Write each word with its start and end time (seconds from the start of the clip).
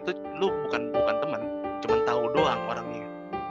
itu 0.00 0.10
lu 0.40 0.48
bukan 0.66 0.90
bukan 0.90 1.16
teman 1.20 1.40
cuman 1.80 1.98
tahu 2.08 2.22
doang 2.32 2.60
orangnya. 2.66 3.04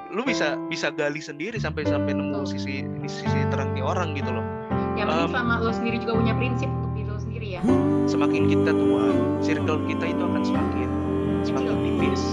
Lu 0.10 0.26
bisa 0.26 0.58
bisa 0.68 0.90
gali 0.90 1.22
sendiri 1.22 1.62
sampai 1.62 1.86
sampai 1.86 2.18
nemu 2.18 2.42
Betul. 2.42 2.58
sisi 2.58 2.76
sisi 3.06 3.40
terangnya 3.54 3.86
orang 3.86 4.18
gitu 4.18 4.34
loh. 4.34 4.46
Yang 4.98 5.08
penting 5.14 5.26
Um, 5.30 5.32
selama 5.32 5.54
lo 5.62 5.72
sendiri 5.72 5.98
juga 6.02 6.14
punya 6.18 6.34
prinsip 6.36 6.70
untuk 6.70 6.92
diri 6.98 7.08
lo 7.08 7.18
sendiri 7.22 7.48
ya. 7.56 7.62
semakin 8.10 8.44
kita 8.50 8.72
tua 8.74 9.06
circle 9.40 9.80
kita 9.86 10.06
itu 10.10 10.22
akan 10.26 10.42
semakin 10.44 10.90
semakin 11.46 11.76
tipis 11.86 12.24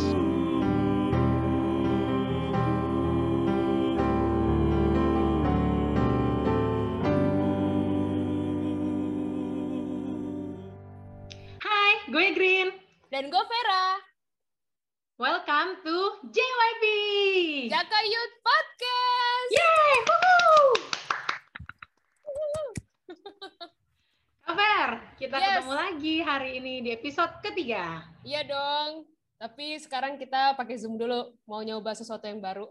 Tapi 29.77 29.93
sekarang 29.93 30.17
kita 30.17 30.57
pakai 30.57 30.81
Zoom 30.81 30.97
dulu, 30.97 31.37
mau 31.45 31.61
nyoba 31.61 31.93
sesuatu 31.93 32.25
yang 32.25 32.41
baru. 32.41 32.65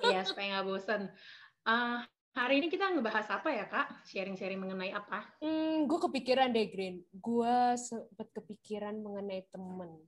Iya, 0.00 0.24
supaya 0.24 0.56
nggak 0.56 0.64
bosen. 0.64 1.12
Ah, 1.68 2.00
hari 2.32 2.64
ini 2.64 2.72
kita 2.72 2.96
ngebahas 2.96 3.28
apa 3.28 3.52
ya, 3.52 3.68
Kak? 3.68 4.08
Sharing-sharing 4.08 4.56
mengenai 4.56 4.88
apa? 4.88 5.36
Hmm, 5.44 5.84
gue 5.84 5.98
kepikiran 6.08 6.56
deh, 6.56 6.72
Green. 6.72 7.04
Gue 7.12 7.76
sempet 7.76 8.32
kepikiran 8.32 8.96
mengenai 8.96 9.44
temen. 9.52 10.00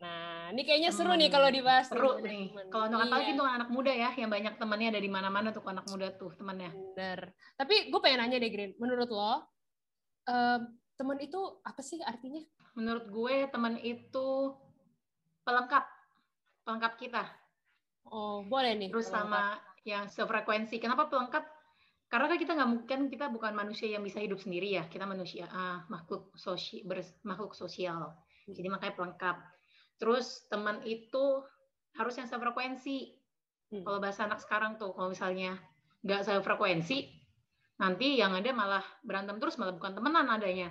Nah, 0.00 0.56
ini 0.56 0.64
kayaknya 0.64 0.88
seru 0.88 1.12
nih 1.20 1.28
Hmm, 1.28 1.36
kalau 1.36 1.48
dibahas. 1.52 1.84
Seru 1.92 2.16
nih. 2.24 2.48
Kalau 2.72 2.88
untuk 2.88 3.04
apalagi 3.04 3.28
Iya, 3.28 3.36
untuk 3.36 3.48
anak 3.52 3.68
muda 3.68 3.92
ya, 3.92 4.10
yang 4.16 4.32
banyak 4.32 4.54
temannya 4.56 4.88
ada 4.88 5.00
di 5.04 5.10
mana-mana 5.12 5.52
tuh 5.52 5.68
anak 5.68 5.84
muda 5.92 6.08
tuh 6.16 6.32
temannya. 6.32 6.72
Bener. 6.72 7.28
Tapi 7.60 7.92
gue 7.92 8.00
pengen 8.00 8.24
nanya 8.24 8.40
deh, 8.40 8.48
Green. 8.48 8.72
Menurut 8.80 9.12
lo, 9.12 9.52
em, 10.32 10.80
temen 10.96 11.20
itu 11.20 11.60
apa 11.60 11.84
sih 11.84 12.00
artinya? 12.00 12.40
Menurut 12.72 13.04
gue 13.12 13.52
teman 13.52 13.76
itu 13.84 14.56
pelengkap, 15.44 15.84
pelengkap 16.64 16.92
kita. 16.98 17.24
Oh, 18.08 18.44
boleh 18.44 18.76
nih. 18.76 18.88
Terus 18.92 19.08
kalau 19.08 19.28
sama 19.28 19.42
yang 19.84 20.08
sefrekuensi. 20.08 20.80
Kenapa 20.80 21.08
pelengkap? 21.08 21.44
Karena 22.08 22.26
kan 22.30 22.38
kita 22.40 22.52
nggak 22.56 22.70
mungkin 22.70 22.98
kita 23.08 23.26
bukan 23.32 23.52
manusia 23.56 23.88
yang 23.88 24.04
bisa 24.04 24.20
hidup 24.20 24.40
sendiri 24.40 24.76
ya. 24.76 24.84
Kita 24.88 25.04
manusia 25.04 25.48
ah, 25.52 25.84
makhluk 25.88 26.32
sosial, 26.36 26.84
makhluk 27.24 27.52
sosial. 27.56 28.16
Jadi 28.48 28.68
makanya 28.68 28.96
pelengkap. 28.96 29.36
Terus 29.96 30.44
teman 30.52 30.84
itu 30.84 31.44
harus 31.96 32.14
yang 32.18 32.28
sefrekuensi. 32.28 33.16
Hmm. 33.72 33.82
Kalau 33.84 33.98
bahasa 34.00 34.28
anak 34.28 34.40
sekarang 34.44 34.76
tuh, 34.76 34.92
kalau 34.92 35.12
misalnya 35.12 35.56
nggak 36.04 36.28
sefrekuensi, 36.28 37.08
nanti 37.80 38.20
yang 38.20 38.36
ada 38.36 38.50
malah 38.52 38.84
berantem 39.00 39.40
terus, 39.40 39.56
malah 39.56 39.72
bukan 39.72 39.96
temenan 39.96 40.28
adanya. 40.28 40.68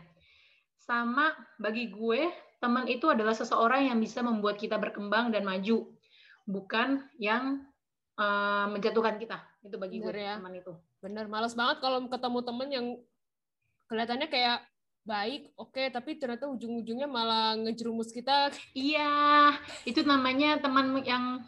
Sama 0.78 1.32
bagi 1.58 1.90
gue, 1.90 2.30
teman 2.64 2.88
itu 2.88 3.12
adalah 3.12 3.36
seseorang 3.36 3.92
yang 3.92 4.00
bisa 4.00 4.24
membuat 4.24 4.56
kita 4.56 4.80
berkembang 4.80 5.36
dan 5.36 5.44
maju, 5.44 5.92
bukan 6.48 7.04
yang 7.20 7.60
eh, 8.16 8.66
menjatuhkan 8.72 9.20
kita. 9.20 9.44
Itu 9.68 9.76
bagi 9.76 10.00
gue 10.00 10.08
Bener 10.08 10.24
ya. 10.24 10.34
teman 10.40 10.56
itu. 10.56 10.72
Bener, 11.04 11.28
males 11.28 11.52
banget 11.52 11.84
kalau 11.84 12.08
ketemu 12.08 12.40
temen 12.48 12.68
yang 12.72 12.86
kelihatannya 13.92 14.32
kayak 14.32 14.64
baik, 15.04 15.52
oke, 15.60 15.84
tapi 15.92 16.16
ternyata 16.16 16.48
ujung-ujungnya 16.48 17.12
malah 17.12 17.60
ngejerumus 17.60 18.16
kita. 18.16 18.48
Iya, 18.72 19.52
itu 19.84 20.00
namanya 20.08 20.64
teman 20.64 20.96
yang 21.04 21.44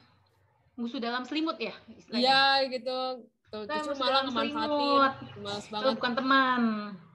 musuh 0.76 1.00
dalam 1.00 1.24
selimut 1.24 1.56
ya. 1.56 1.72
Iya 2.12 2.68
gitu. 2.68 3.24
Tuh, 3.48 3.64
justru 3.64 3.96
malah 3.96 4.28
ngemanfaatin. 4.28 5.00
Males 5.40 5.64
Itu 5.64 5.72
banget. 5.72 5.96
bukan 5.96 6.14
teman. 6.20 6.62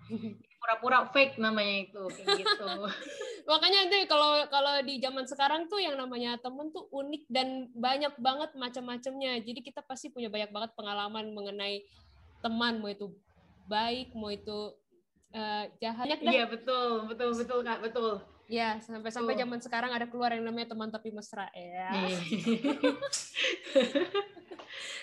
Pura-pura 0.71 1.03
fake 1.11 1.43
namanya 1.43 1.91
itu, 1.91 2.03
kayak 2.15 2.47
gitu. 2.47 2.71
Makanya 3.51 3.91
nanti 3.91 4.07
kalau 4.07 4.39
kalau 4.47 4.79
di 4.87 5.03
zaman 5.03 5.27
sekarang 5.27 5.67
tuh 5.67 5.83
yang 5.83 5.99
namanya 5.99 6.39
temen 6.39 6.71
tuh 6.71 6.87
unik 6.95 7.27
dan 7.27 7.67
banyak 7.75 8.15
banget 8.23 8.55
macam-macamnya. 8.55 9.43
Jadi 9.43 9.67
kita 9.67 9.83
pasti 9.83 10.15
punya 10.15 10.31
banyak 10.31 10.55
banget 10.55 10.71
pengalaman 10.79 11.35
mengenai 11.35 11.83
teman, 12.39 12.79
mau 12.79 12.87
itu 12.87 13.11
baik, 13.67 14.15
mau 14.15 14.31
itu 14.31 14.79
eh, 15.35 15.75
jahat. 15.83 16.07
Iya 16.23 16.47
betul, 16.47 17.11
betul, 17.11 17.35
betul 17.35 17.59
kak, 17.67 17.83
betul. 17.83 18.23
Ya, 18.47 18.79
sampai-sampai 18.83 19.35
zaman 19.39 19.59
sekarang 19.63 19.91
ada 19.95 20.07
keluar 20.07 20.35
yang 20.35 20.47
namanya 20.47 20.75
teman 20.75 20.91
tapi 20.91 21.11
mesra 21.11 21.51
ya. 21.51 21.91
Iya. 21.91 22.19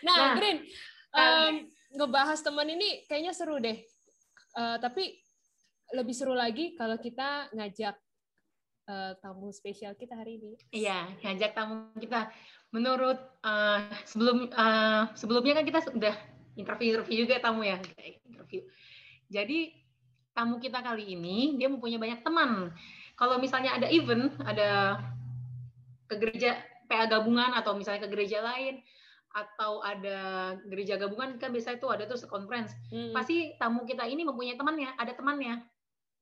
Nah, 0.06 0.16
Nah, 0.16 0.34
Green, 0.38 0.58
em, 1.16 1.54
ngebahas 1.98 2.40
teman 2.40 2.68
ini 2.70 3.04
kayaknya 3.10 3.34
seru 3.34 3.58
deh. 3.58 3.78
Eh, 4.58 4.78
tapi 4.82 5.18
lebih 5.96 6.16
seru 6.16 6.36
lagi 6.36 6.76
kalau 6.76 7.00
kita 7.00 7.52
ngajak 7.56 7.96
eh, 8.88 9.14
tamu 9.24 9.52
spesial 9.52 9.96
kita 9.96 10.20
hari 10.20 10.40
ini. 10.42 10.52
Iya, 10.72 11.16
ngajak 11.24 11.52
tamu 11.56 11.94
kita. 12.00 12.32
Menurut 12.76 13.20
eh, 13.44 13.80
sebelum 14.04 14.52
eh, 14.52 15.04
sebelumnya 15.16 15.54
kan 15.62 15.66
kita 15.68 15.80
sudah 15.88 16.16
interview-interview 16.58 17.24
juga 17.24 17.40
tamu 17.40 17.64
ya, 17.64 17.78
interview. 18.26 18.66
Jadi 19.28 19.76
tamu 20.34 20.62
kita 20.62 20.82
kali 20.82 21.18
ini 21.18 21.56
dia 21.56 21.70
mempunyai 21.72 22.00
banyak 22.02 22.22
teman. 22.26 22.72
Kalau 23.18 23.42
misalnya 23.42 23.74
ada 23.78 23.88
event, 23.90 24.30
ada 24.46 25.02
ke 26.08 26.16
gereja 26.22 26.62
PA 26.88 27.10
gabungan 27.10 27.52
atau 27.58 27.76
misalnya 27.76 28.08
ke 28.08 28.10
gereja 28.14 28.40
lain 28.40 28.80
atau 29.36 29.84
ada 29.86 30.54
gereja 30.66 30.98
gabungan 30.98 31.38
kan 31.38 31.54
biasa 31.54 31.78
itu 31.78 31.88
ada 31.92 32.08
tuh 32.10 32.18
conference. 32.26 32.74
Hmm. 32.90 33.12
Pasti 33.14 33.54
tamu 33.60 33.84
kita 33.86 34.08
ini 34.08 34.24
mempunyai 34.24 34.58
temannya, 34.58 34.96
ada 34.98 35.14
temannya. 35.14 35.62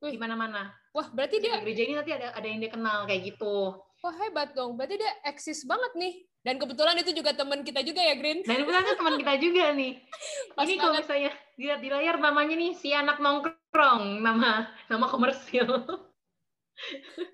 Di 0.09 0.19
mana-mana. 0.19 0.71
Wah, 0.91 1.07
berarti 1.11 1.37
Di 1.39 1.49
dia 1.49 1.59
gereja 1.59 1.81
ini 1.83 1.93
nanti 1.95 2.11
ada 2.15 2.31
ada 2.31 2.47
yang 2.47 2.59
dia 2.59 2.71
kenal 2.71 3.03
kayak 3.05 3.35
gitu. 3.35 3.75
wah 3.99 4.15
hebat 4.21 4.53
dong. 4.53 4.77
Berarti 4.77 5.01
dia 5.01 5.11
eksis 5.25 5.65
banget 5.65 5.91
nih. 5.97 6.13
Dan 6.45 6.61
kebetulan 6.61 6.93
itu 7.01 7.09
juga 7.09 7.33
teman 7.33 7.65
kita 7.65 7.81
juga 7.81 8.05
ya, 8.05 8.13
Green. 8.21 8.45
Dan 8.45 8.61
kebetulan 8.61 8.85
teman 8.93 9.15
kita 9.17 9.33
juga 9.41 9.63
nih. 9.73 9.93
Pas 10.55 10.65
ini 10.69 10.77
kalau 10.77 10.93
misalnya 10.93 11.31
dilihat 11.57 11.81
di 11.81 11.89
layar 11.89 12.15
namanya 12.21 12.53
nih 12.53 12.71
si 12.77 12.93
anak 12.93 13.17
nongkrong, 13.17 14.21
nama 14.21 14.69
nama 14.85 15.05
komersil. 15.09 15.65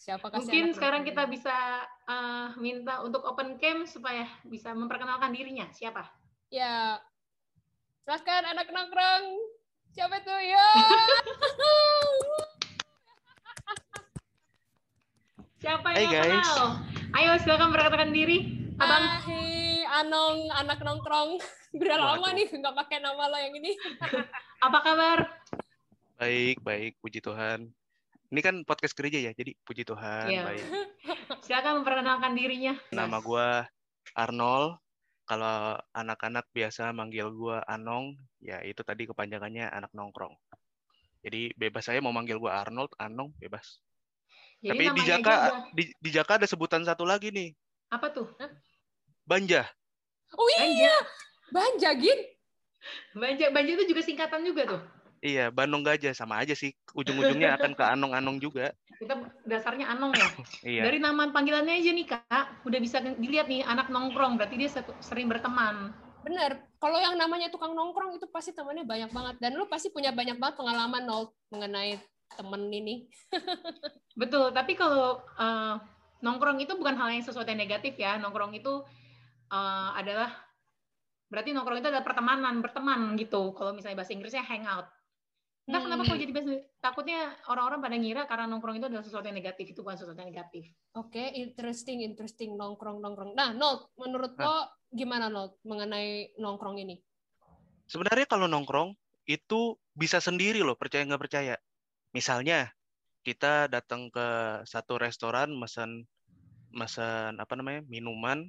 Siapa 0.00 0.32
kasih 0.32 0.48
Mungkin 0.48 0.64
anak 0.64 0.76
sekarang 0.76 1.02
kita 1.04 1.22
ini? 1.28 1.32
bisa 1.32 1.56
eh, 2.08 2.48
minta 2.56 3.04
untuk 3.04 3.24
open 3.24 3.56
cam 3.56 3.84
supaya 3.84 4.24
bisa 4.44 4.72
memperkenalkan 4.72 5.32
dirinya. 5.32 5.68
Siapa? 5.72 6.04
Ya. 6.48 7.00
Silahkan 8.04 8.48
anak 8.48 8.68
nongkrong. 8.68 9.24
Siapa 9.90 10.14
itu? 10.16 10.34
Ya. 10.46 10.66
Siapa 15.60 15.92
yang 15.92 16.08
mau 16.08 16.14
guys. 16.14 16.48
kenal? 16.48 16.68
Ayo 17.10 17.30
silakan 17.38 17.68
memperkenalkan 17.68 18.10
diri, 18.10 18.38
Abang. 18.78 19.04
Hai, 19.20 19.82
Anong 20.00 20.48
anak 20.50 20.78
nongkrong. 20.80 21.36
Udah 21.76 21.96
lama 21.96 22.18
Waduh. 22.22 22.32
nih 22.32 22.46
nggak 22.48 22.76
pakai 22.76 22.98
nama 22.98 23.26
lo 23.26 23.36
yang 23.36 23.54
ini. 23.54 23.74
Apa 24.66 24.78
kabar? 24.80 25.18
baik 26.20 26.60
baik 26.60 27.00
puji 27.00 27.24
Tuhan 27.24 27.72
ini 28.28 28.40
kan 28.44 28.60
podcast 28.60 28.92
gereja 28.92 29.16
ya 29.16 29.32
jadi 29.32 29.56
puji 29.64 29.88
Tuhan 29.88 30.28
Iya. 30.28 30.44
baik 30.44 30.64
Silakan 31.40 31.80
memperkenalkan 31.80 32.36
dirinya. 32.36 32.76
nama 32.92 33.16
gua 33.18 33.64
Arnold 34.12 34.76
kalau 35.30 35.78
anak-anak 35.94 36.50
biasa 36.50 36.90
manggil 36.90 37.30
gua 37.30 37.62
Anong 37.70 38.18
ya 38.42 38.58
itu 38.66 38.82
tadi 38.82 39.06
kepanjangannya 39.06 39.70
anak 39.70 39.94
nongkrong 39.94 40.34
jadi 41.22 41.54
bebas 41.54 41.86
saya 41.86 42.02
mau 42.02 42.10
manggil 42.10 42.42
gua 42.42 42.66
Arnold 42.66 42.90
Anong 42.98 43.30
bebas 43.38 43.78
Jadi 44.58 44.74
tapi 44.74 44.84
di 44.92 45.02
Jaka 45.06 45.36
di, 45.70 45.84
di 45.94 46.10
Jaka 46.10 46.42
ada 46.42 46.50
sebutan 46.50 46.82
satu 46.82 47.06
lagi 47.06 47.30
nih 47.30 47.54
apa 47.94 48.10
tuh? 48.10 48.26
Banja 49.24 49.70
Oh 50.38 50.46
Banja. 50.46 50.66
iya, 50.66 50.94
Banja, 51.50 51.90
Gin. 51.98 52.20
Banja, 53.14 53.46
Banja 53.50 53.70
itu 53.74 53.84
juga 53.90 54.02
singkatan 54.04 54.46
juga 54.46 54.62
tuh. 54.76 54.82
Iya 55.20 55.52
Bandung 55.52 55.84
Gajah 55.84 56.16
sama 56.16 56.40
aja 56.40 56.56
sih 56.56 56.72
ujung-ujungnya 56.96 57.56
akan 57.60 57.72
ke 57.76 57.84
Anong-Anong 57.84 58.40
juga 58.40 58.72
Kita 59.00 59.16
dasarnya 59.48 59.88
Anong 59.92 60.12
ya. 60.12 60.28
iya 60.76 60.82
Dari 60.88 61.00
nama 61.00 61.28
panggilannya 61.32 61.80
aja 61.80 61.92
nih 61.92 62.06
kak, 62.08 62.44
udah 62.68 62.78
bisa 62.80 63.00
dilihat 63.00 63.48
nih 63.48 63.64
anak 63.64 63.88
nongkrong, 63.88 64.36
berarti 64.36 64.60
dia 64.60 64.68
sering 65.00 65.24
berteman. 65.24 65.96
Bener. 66.20 66.60
Kalau 66.80 66.96
yang 67.00 67.16
namanya 67.16 67.48
tukang 67.48 67.72
nongkrong 67.72 68.16
itu 68.16 68.28
pasti 68.28 68.52
temannya 68.52 68.84
banyak 68.84 69.10
banget. 69.12 69.36
Dan 69.40 69.56
lu 69.56 69.68
pasti 69.68 69.88
punya 69.92 70.12
banyak 70.12 70.36
banget 70.36 70.56
pengalaman 70.60 71.02
Nol 71.04 71.32
mengenai 71.52 71.96
temen 72.36 72.62
ini. 72.72 73.08
Betul, 74.20 74.52
tapi 74.52 74.76
kalau 74.76 75.20
eh, 75.40 75.74
nongkrong 76.20 76.60
itu 76.60 76.76
bukan 76.76 76.96
hal 76.96 77.08
yang 77.12 77.24
sesuatu 77.24 77.48
yang 77.48 77.60
negatif 77.60 77.96
ya. 77.96 78.20
Nongkrong 78.20 78.52
itu 78.56 78.84
eh, 79.48 79.90
adalah 79.96 80.32
berarti 81.30 81.56
nongkrong 81.56 81.80
itu 81.80 81.88
adalah 81.88 82.04
pertemanan, 82.04 82.60
berteman 82.60 83.16
gitu. 83.16 83.56
Kalau 83.56 83.72
misalnya 83.72 84.00
bahasa 84.00 84.12
Inggrisnya 84.12 84.44
hangout. 84.44 84.88
Enggak 85.70 85.86
kenapa 85.86 86.02
Hmm. 86.02 86.10
kok 86.10 86.18
jadi 86.18 86.32
best 86.34 86.48
takutnya 86.82 87.20
orang-orang 87.46 87.78
pada 87.78 87.94
ngira 87.94 88.22
karena 88.26 88.44
nongkrong 88.50 88.82
itu 88.82 88.86
adalah 88.90 89.06
sesuatu 89.06 89.26
yang 89.30 89.38
negatif 89.38 89.70
itu 89.70 89.86
bukan 89.86 89.94
sesuatu 89.94 90.18
yang 90.18 90.34
negatif. 90.34 90.66
Oke, 90.98 91.30
interesting, 91.30 92.02
interesting 92.02 92.58
nongkrong 92.58 92.98
nongkrong. 92.98 93.38
Nah, 93.38 93.54
Note, 93.54 93.94
menurut 93.94 94.34
lo 94.34 94.66
gimana 94.90 95.30
Note 95.30 95.62
mengenai 95.62 96.34
nongkrong 96.42 96.82
ini? 96.82 96.98
Sebenarnya 97.86 98.26
kalau 98.26 98.50
nongkrong 98.50 98.98
itu 99.30 99.78
bisa 99.94 100.18
sendiri 100.18 100.58
loh, 100.66 100.74
percaya 100.74 101.06
nggak 101.06 101.22
percaya. 101.22 101.54
Misalnya 102.10 102.74
kita 103.22 103.70
datang 103.70 104.10
ke 104.10 104.26
satu 104.66 104.98
restoran 104.98 105.54
mesen 105.54 106.02
mesen 106.74 107.38
apa 107.38 107.54
namanya 107.54 107.86
minuman, 107.86 108.42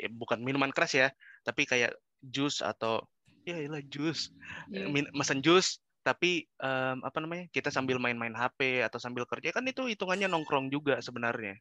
eh, 0.00 0.08
bukan 0.08 0.40
minuman 0.40 0.72
keras 0.72 0.96
ya, 0.96 1.08
tapi 1.44 1.68
kayak 1.68 1.92
jus 2.24 2.64
atau 2.64 3.04
ya 3.44 3.60
iyalah 3.60 3.84
jus. 3.92 4.32
Min- 4.72 5.12
mesen 5.12 5.44
jus 5.44 5.83
tapi 6.04 6.44
em, 6.60 6.98
apa 7.00 7.18
namanya 7.24 7.48
kita 7.48 7.72
sambil 7.72 7.96
main-main 7.96 8.36
HP 8.36 8.84
atau 8.84 9.00
sambil 9.00 9.24
kerja 9.24 9.56
kan 9.56 9.64
itu 9.64 9.88
hitungannya 9.88 10.28
nongkrong 10.28 10.68
juga 10.68 11.00
sebenarnya 11.00 11.56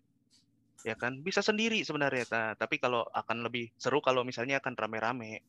ya 0.84 1.00
kan 1.00 1.24
bisa 1.24 1.40
sendiri 1.40 1.80
sebenarnya 1.88 2.28
Ta. 2.28 2.44
tapi 2.60 2.76
kalau 2.76 3.08
akan 3.08 3.48
lebih 3.48 3.72
seru 3.80 4.04
kalau 4.04 4.28
misalnya 4.28 4.60
akan 4.60 4.76
rame-rame 4.76 5.40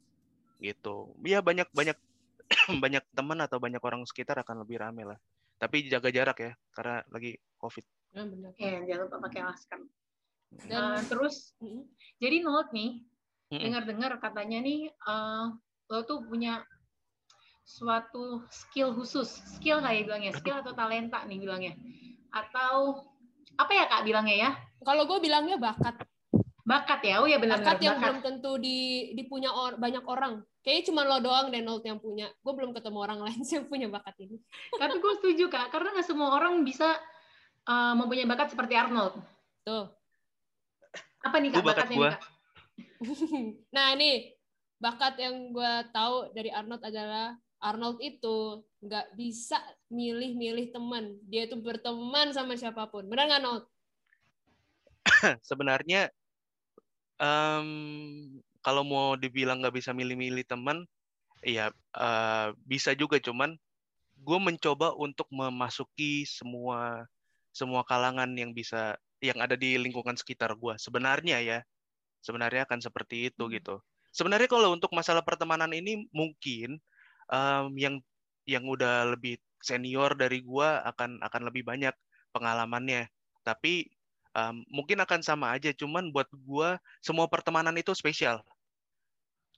gitu 0.63 1.11
ya 1.27 1.43
banyak 1.43 1.67
banyak 1.75 1.99
banyak 2.85 3.03
teman 3.11 3.43
atau 3.43 3.59
banyak 3.59 3.83
orang 3.83 4.07
sekitar 4.07 4.39
akan 4.47 4.63
lebih 4.63 4.79
rame 4.79 5.03
lah 5.03 5.19
tapi 5.59 5.91
jaga 5.91 6.15
jarak 6.15 6.39
ya 6.39 6.53
karena 6.71 7.03
lagi 7.11 7.35
covid 7.59 7.83
benar. 8.15 8.55
Ya, 8.63 8.79
jangan 8.87 9.11
lupa 9.11 9.19
pakai 9.27 9.43
masker. 9.43 9.81
Dan 10.71 10.71
Eh, 10.71 11.01
terus 11.11 11.51
Mm, 11.59 11.83
jadi 12.23 12.37
Note 12.47 12.71
nih, 12.71 13.03
Mm-mm. 13.51 13.59
dengar-dengar 13.59 14.23
katanya 14.23 14.63
nih 14.63 14.87
eh, 14.87 15.47
lo 15.91 15.99
tuh 16.07 16.23
punya 16.31 16.63
suatu 17.65 18.45
skill 18.53 18.93
khusus, 18.93 19.29
skill 19.57 19.81
kayak 19.81 20.05
bilangnya, 20.07 20.33
skill 20.37 20.61
atau 20.61 20.77
talenta 20.77 21.25
nih 21.25 21.41
bilangnya, 21.41 21.73
atau 22.31 23.03
apa 23.57 23.73
ya 23.73 23.85
kak 23.89 24.05
bilangnya 24.05 24.37
ya? 24.37 24.51
kalau 24.85 25.09
gue 25.09 25.19
bilangnya 25.25 25.57
bakat, 25.57 25.97
Bakat 26.65 27.05
ya, 27.05 27.21
oh 27.21 27.29
ya 27.29 27.37
benar-benar 27.37 27.77
bakat 27.77 27.85
yang 27.85 27.97
bakat. 28.01 28.05
belum 28.09 28.19
tentu 28.25 28.53
di 28.57 29.13
dipunya 29.13 29.53
or- 29.53 29.77
banyak 29.77 30.01
orang. 30.09 30.41
Kayaknya 30.65 30.85
cuma 30.89 31.05
lo 31.05 31.21
doang 31.21 31.53
deh 31.53 31.61
Note 31.61 31.85
yang 31.85 32.01
punya. 32.01 32.33
Gue 32.41 32.57
belum 32.57 32.73
ketemu 32.73 32.99
orang 33.05 33.21
lain 33.21 33.41
sih 33.45 33.57
yang 33.61 33.69
punya 33.69 33.93
bakat 33.93 34.17
ini. 34.25 34.41
Tapi 34.73 34.97
gue 34.97 35.13
setuju 35.21 35.53
kak, 35.53 35.69
karena 35.69 35.93
nggak 35.93 36.09
semua 36.09 36.33
orang 36.33 36.65
bisa 36.65 36.97
eh, 37.69 37.95
mempunyai 38.01 38.25
bakat 38.25 38.57
seperti 38.57 38.81
Arnold. 38.81 39.13
Tuh. 39.61 39.93
Apa 41.21 41.37
nih 41.37 41.53
kak 41.53 41.61
Gua 41.61 41.69
bakat 41.69 41.85
bakatnya 41.85 41.97
gua. 42.01 42.09
nih, 42.09 42.17
kak? 42.17 42.23
nah 43.77 43.87
ini 43.93 44.11
bakat 44.81 45.15
yang 45.21 45.53
gue 45.53 45.73
tahu 45.93 46.33
dari 46.33 46.49
Arnold 46.49 46.81
adalah 46.81 47.37
Arnold 47.65 47.99
itu 48.05 48.61
nggak 48.85 49.17
bisa 49.17 49.57
milih-milih 49.89 50.69
teman. 50.77 51.17
Dia 51.25 51.49
itu 51.49 51.57
berteman 51.57 52.29
sama 52.37 52.55
siapa 52.61 52.85
pun. 52.93 53.09
Benar 53.09 53.25
nggak 53.31 53.43
Note? 53.45 53.67
sebenarnya 55.49 56.13
em, 57.21 57.69
kalau 58.65 58.83
mau 58.85 59.17
dibilang 59.17 59.61
nggak 59.65 59.77
bisa 59.81 59.91
milih-milih 59.97 60.45
teman, 60.45 60.85
ya 61.45 61.73
eh, 61.97 62.49
bisa 62.69 62.93
juga 62.97 63.17
cuman 63.21 63.57
gue 64.21 64.39
mencoba 64.41 64.95
untuk 64.97 65.29
memasuki 65.33 66.25
semua 66.29 67.05
semua 67.55 67.83
kalangan 67.87 68.31
yang 68.37 68.53
bisa 68.57 68.99
yang 69.23 69.39
ada 69.41 69.57
di 69.57 69.81
lingkungan 69.81 70.17
sekitar 70.21 70.53
gue. 70.59 70.75
Sebenarnya 70.77 71.41
ya, 71.41 71.59
sebenarnya 72.21 72.69
akan 72.69 72.81
seperti 72.85 73.31
itu 73.33 73.45
Hmm. 73.49 73.55
gitu. 73.57 73.77
Sebenarnya 74.15 74.49
kalau 74.51 74.73
untuk 74.77 74.93
masalah 74.95 75.23
pertemanan 75.27 75.71
ini 75.75 76.07
mungkin 76.15 76.79
em, 77.35 77.67
yang 77.75 77.95
yang 78.47 78.65
udah 78.69 78.95
lebih 79.17 79.35
senior 79.59 80.15
dari 80.15 80.39
gue 80.45 80.69
akan 80.91 81.11
akan 81.27 81.43
lebih 81.51 81.63
banyak 81.67 81.95
pengalamannya. 82.35 83.11
Tapi 83.43 83.91
em, 84.39 84.57
mungkin 84.71 84.99
akan 85.05 85.21
sama 85.27 85.47
aja, 85.55 85.71
cuman 85.75 86.11
buat 86.15 86.29
gua 86.47 86.79
semua 87.03 87.27
pertemanan 87.31 87.75
itu 87.79 87.91
spesial. 87.97 88.43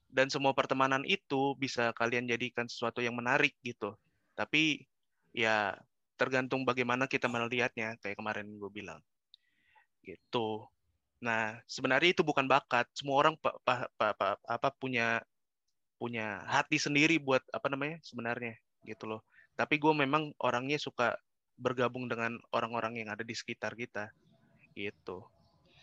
Dan 0.06 0.32
semua 0.32 0.56
pertemanan 0.56 1.02
itu 1.04 1.52
bisa 1.60 1.92
kalian 1.92 2.24
jadikan 2.30 2.64
sesuatu 2.70 3.04
yang 3.04 3.12
menarik 3.18 3.52
gitu. 3.60 3.92
Tapi 4.38 4.86
ya 5.36 5.76
tergantung 6.16 6.64
bagaimana 6.64 7.04
kita 7.04 7.28
melihatnya, 7.28 8.00
kayak 8.00 8.16
kemarin 8.16 8.48
gue 8.56 8.70
bilang. 8.72 9.00
Gitu. 10.00 10.64
Nah, 11.20 11.60
sebenarnya 11.68 12.16
itu 12.16 12.22
bukan 12.24 12.48
bakat. 12.48 12.88
Semua 12.96 13.20
orang 13.20 13.34
pa- 13.36 13.58
pa- 13.66 13.90
pa- 13.98 14.16
pa- 14.16 14.40
apa 14.48 14.68
punya 14.80 15.20
punya 15.96 16.44
hati 16.44 16.76
sendiri 16.76 17.16
buat 17.16 17.40
apa 17.52 17.72
namanya 17.72 18.00
sebenarnya 18.04 18.54
gitu 18.84 19.08
loh. 19.08 19.20
Tapi 19.56 19.80
gue 19.80 19.92
memang 19.96 20.32
orangnya 20.40 20.76
suka 20.76 21.16
bergabung 21.56 22.06
dengan 22.06 22.36
orang-orang 22.52 23.00
yang 23.00 23.08
ada 23.08 23.24
di 23.24 23.32
sekitar 23.32 23.72
kita 23.72 24.12
gitu. 24.76 25.24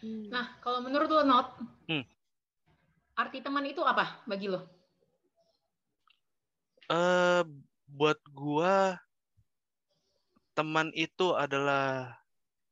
Hmm. 0.06 0.30
Nah, 0.30 0.62
kalau 0.62 0.86
menurut 0.86 1.10
lo 1.10 1.24
Not, 1.26 1.58
Hmm. 1.90 2.06
arti 3.18 3.42
teman 3.42 3.66
itu 3.66 3.82
apa 3.82 4.22
bagi 4.30 4.48
lo? 4.48 4.70
eh 6.92 7.42
buat 7.88 8.20
gua 8.36 9.00
teman 10.54 10.92
itu 10.94 11.34
adalah 11.34 12.14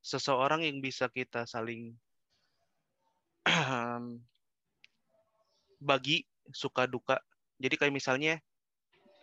seseorang 0.03 0.67
yang 0.67 0.83
bisa 0.83 1.07
kita 1.09 1.47
saling 1.47 1.95
bagi 5.81 6.27
suka 6.53 6.85
duka. 6.85 7.17
Jadi 7.61 7.75
kayak 7.77 7.93
misalnya 7.93 8.41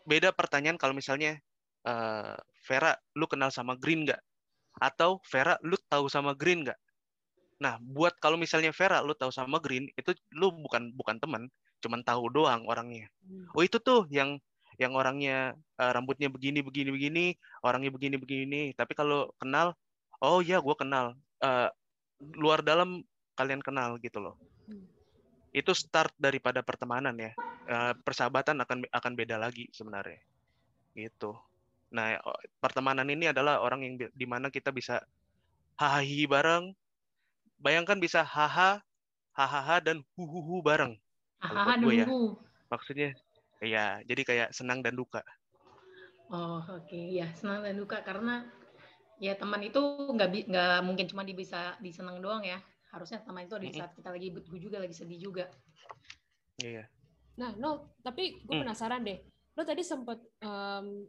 beda 0.06 0.31
pertanyaan 0.32 0.79
kalau 0.79 0.94
misalnya 0.94 1.37
eh, 1.85 2.37
Vera, 2.64 2.94
lu 3.19 3.26
kenal 3.26 3.50
sama 3.50 3.75
Green 3.75 4.06
nggak? 4.06 4.20
Atau 4.79 5.19
Vera, 5.26 5.58
lu 5.67 5.75
tahu 5.90 6.06
sama 6.06 6.32
Green 6.38 6.62
nggak? 6.62 6.79
Nah, 7.58 7.76
buat 7.82 8.14
kalau 8.23 8.38
misalnya 8.38 8.70
Vera, 8.70 9.02
lu 9.02 9.12
tahu 9.19 9.35
sama 9.35 9.58
Green, 9.58 9.90
itu 9.99 10.14
lu 10.31 10.55
bukan 10.55 10.94
bukan 10.94 11.19
teman, 11.19 11.50
cuman 11.82 12.00
tahu 12.06 12.31
doang 12.31 12.62
orangnya. 12.70 13.11
Hmm. 13.26 13.50
Oh 13.58 13.67
itu 13.67 13.82
tuh 13.82 14.06
yang 14.14 14.38
yang 14.79 14.94
orangnya 14.94 15.58
eh, 15.76 15.91
rambutnya 15.91 16.31
begini 16.31 16.62
begini 16.62 16.94
begini, 16.94 17.26
orangnya 17.67 17.91
begini 17.91 18.17
begini. 18.17 18.62
Tapi 18.79 18.94
kalau 18.94 19.34
kenal, 19.43 19.75
oh 20.23 20.38
ya 20.38 20.62
gue 20.62 20.76
kenal. 20.79 21.19
Eh, 21.43 21.69
luar 22.38 22.62
dalam 22.62 23.02
kalian 23.34 23.62
kenal 23.62 23.99
gitu 24.02 24.19
loh. 24.23 24.34
Itu 25.58 25.75
start 25.75 26.14
daripada 26.14 26.62
pertemanan 26.62 27.14
ya. 27.19 27.32
Eh, 27.69 27.93
persahabatan 28.06 28.56
akan 28.64 28.78
akan 28.88 29.12
beda 29.19 29.37
lagi 29.37 29.66
sebenarnya. 29.75 30.22
Gitu. 30.94 31.34
Nah 31.90 32.20
pertemanan 32.62 33.08
ini 33.10 33.32
adalah 33.32 33.58
orang 33.64 33.81
yang 33.82 33.94
bi- 33.99 34.14
di 34.14 34.26
mana 34.28 34.49
kita 34.55 34.70
bisa 34.70 35.02
hahaha 35.75 36.25
bareng. 36.31 36.64
Bayangkan 37.58 37.99
bisa 37.99 38.22
haha, 38.22 38.78
hahaha 39.34 39.77
dan 39.82 40.06
huhuhu 40.15 40.62
bareng. 40.62 40.94
Hahaha, 41.43 41.74
gue 41.82 41.94
ya. 42.03 42.06
Maksudnya 42.70 43.08
ya 43.58 43.98
jadi 44.06 44.22
kayak 44.22 44.48
senang 44.55 44.79
dan 44.86 44.94
duka. 44.94 45.27
Oh, 46.31 46.62
oke. 46.62 46.94
Ya, 46.94 47.34
senang 47.34 47.67
dan 47.67 47.74
duka 47.74 47.98
karena 48.06 48.46
ya 49.19 49.34
teman 49.34 49.58
itu 49.67 49.81
nggak 50.15 50.46
nggak 50.46 50.79
mungkin 50.86 51.06
cuma 51.10 51.27
di 51.27 51.34
bisa 51.34 51.74
disenang 51.82 52.22
doang 52.22 52.46
ya. 52.46 52.62
Harusnya 52.88 53.20
teman 53.24 53.44
itu 53.44 53.54
ada 53.56 53.66
di 53.68 53.74
saat 53.76 53.92
kita 53.92 54.08
lagi 54.08 54.28
butuh 54.32 54.56
juga, 54.56 54.76
lagi 54.80 54.94
sedih 54.96 55.20
juga. 55.20 55.44
Iya. 56.58 56.88
Nah, 57.38 57.54
no, 57.54 57.94
tapi 58.02 58.42
gue 58.42 58.54
Hmm. 58.54 58.64
penasaran 58.66 59.04
deh. 59.04 59.20
Lo 59.54 59.62
tadi 59.62 59.82
sempat 59.84 60.18
em, 60.42 61.06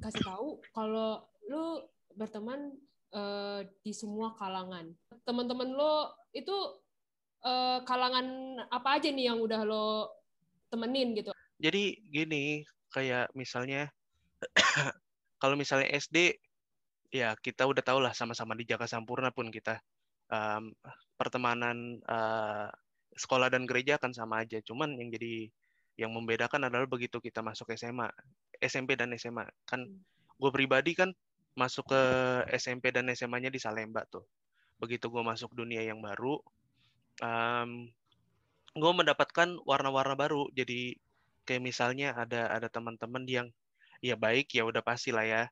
kasih 0.00 0.22
tahu 0.24 0.60
kalau 0.74 1.24
lo 1.48 1.88
berteman 2.14 2.74
eh, 3.10 3.66
di 3.82 3.90
semua 3.90 4.38
kalangan. 4.38 4.86
Teman-teman 5.26 5.74
lo 5.74 6.14
itu 6.30 6.54
eh, 7.42 7.78
kalangan 7.82 8.26
apa 8.70 9.00
aja 9.00 9.08
nih 9.10 9.32
yang 9.32 9.42
udah 9.42 9.66
lo 9.66 10.14
temenin 10.70 11.18
gitu? 11.18 11.34
Jadi 11.58 11.98
gini, 12.06 12.62
kayak 12.94 13.34
misalnya 13.34 13.90
kalau 15.42 15.58
misalnya 15.58 15.90
SD 15.90 16.38
ya 17.10 17.34
kita 17.34 17.66
udah 17.66 17.82
tahu 17.82 17.98
lah 17.98 18.14
sama-sama 18.14 18.54
di 18.54 18.62
Jaka 18.62 18.86
Sampurna 18.86 19.34
pun 19.34 19.50
kita 19.50 19.82
em, 20.30 20.72
pertemanan 21.18 22.00
eh, 22.00 22.68
sekolah 23.18 23.52
dan 23.52 23.68
gereja 23.68 24.00
akan 24.00 24.12
sama 24.16 24.46
aja. 24.46 24.62
Cuman 24.64 24.96
yang 24.96 25.10
jadi 25.12 25.50
yang 26.00 26.16
membedakan 26.16 26.64
adalah 26.70 26.88
begitu 26.88 27.20
kita 27.20 27.44
masuk 27.44 27.76
SMA, 27.76 28.08
SMP 28.62 28.96
dan 28.96 29.12
SMA. 29.20 29.44
Kan 29.68 29.84
gue 30.40 30.50
pribadi 30.54 30.96
kan 30.96 31.12
masuk 31.52 31.92
ke 31.92 32.02
SMP 32.56 32.88
dan 32.94 33.10
SMA-nya 33.12 33.52
di 33.52 33.60
Salemba 33.60 34.08
tuh. 34.08 34.24
Begitu 34.80 35.12
gue 35.12 35.20
masuk 35.20 35.52
dunia 35.52 35.84
yang 35.84 36.00
baru, 36.00 36.40
gue 38.72 38.92
mendapatkan 38.96 39.60
warna-warna 39.68 40.16
baru. 40.16 40.48
Jadi 40.56 40.96
kayak 41.44 41.60
misalnya 41.60 42.16
ada 42.16 42.48
ada 42.48 42.72
teman-teman 42.72 43.28
yang 43.28 43.46
ya 44.00 44.16
baik 44.16 44.56
ya 44.56 44.64
udah 44.64 44.80
pasti 44.80 45.12
lah 45.12 45.26
ya. 45.28 45.42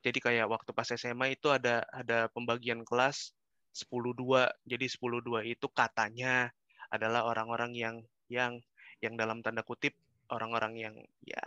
Jadi 0.00 0.18
kayak 0.18 0.48
waktu 0.48 0.70
pas 0.72 0.88
SMA 0.88 1.36
itu 1.36 1.52
ada 1.52 1.84
ada 1.92 2.32
pembagian 2.32 2.82
kelas 2.88 3.36
10-2. 3.78 4.50
Jadi 4.66 4.86
10-2 4.90 5.46
itu 5.46 5.66
katanya 5.70 6.50
adalah 6.90 7.22
orang-orang 7.30 7.72
yang 7.78 7.96
yang 8.26 8.58
yang 9.04 9.14
dalam 9.14 9.40
tanda 9.44 9.62
kutip 9.62 9.94
orang-orang 10.34 10.74
yang 10.76 10.94
ya 11.22 11.42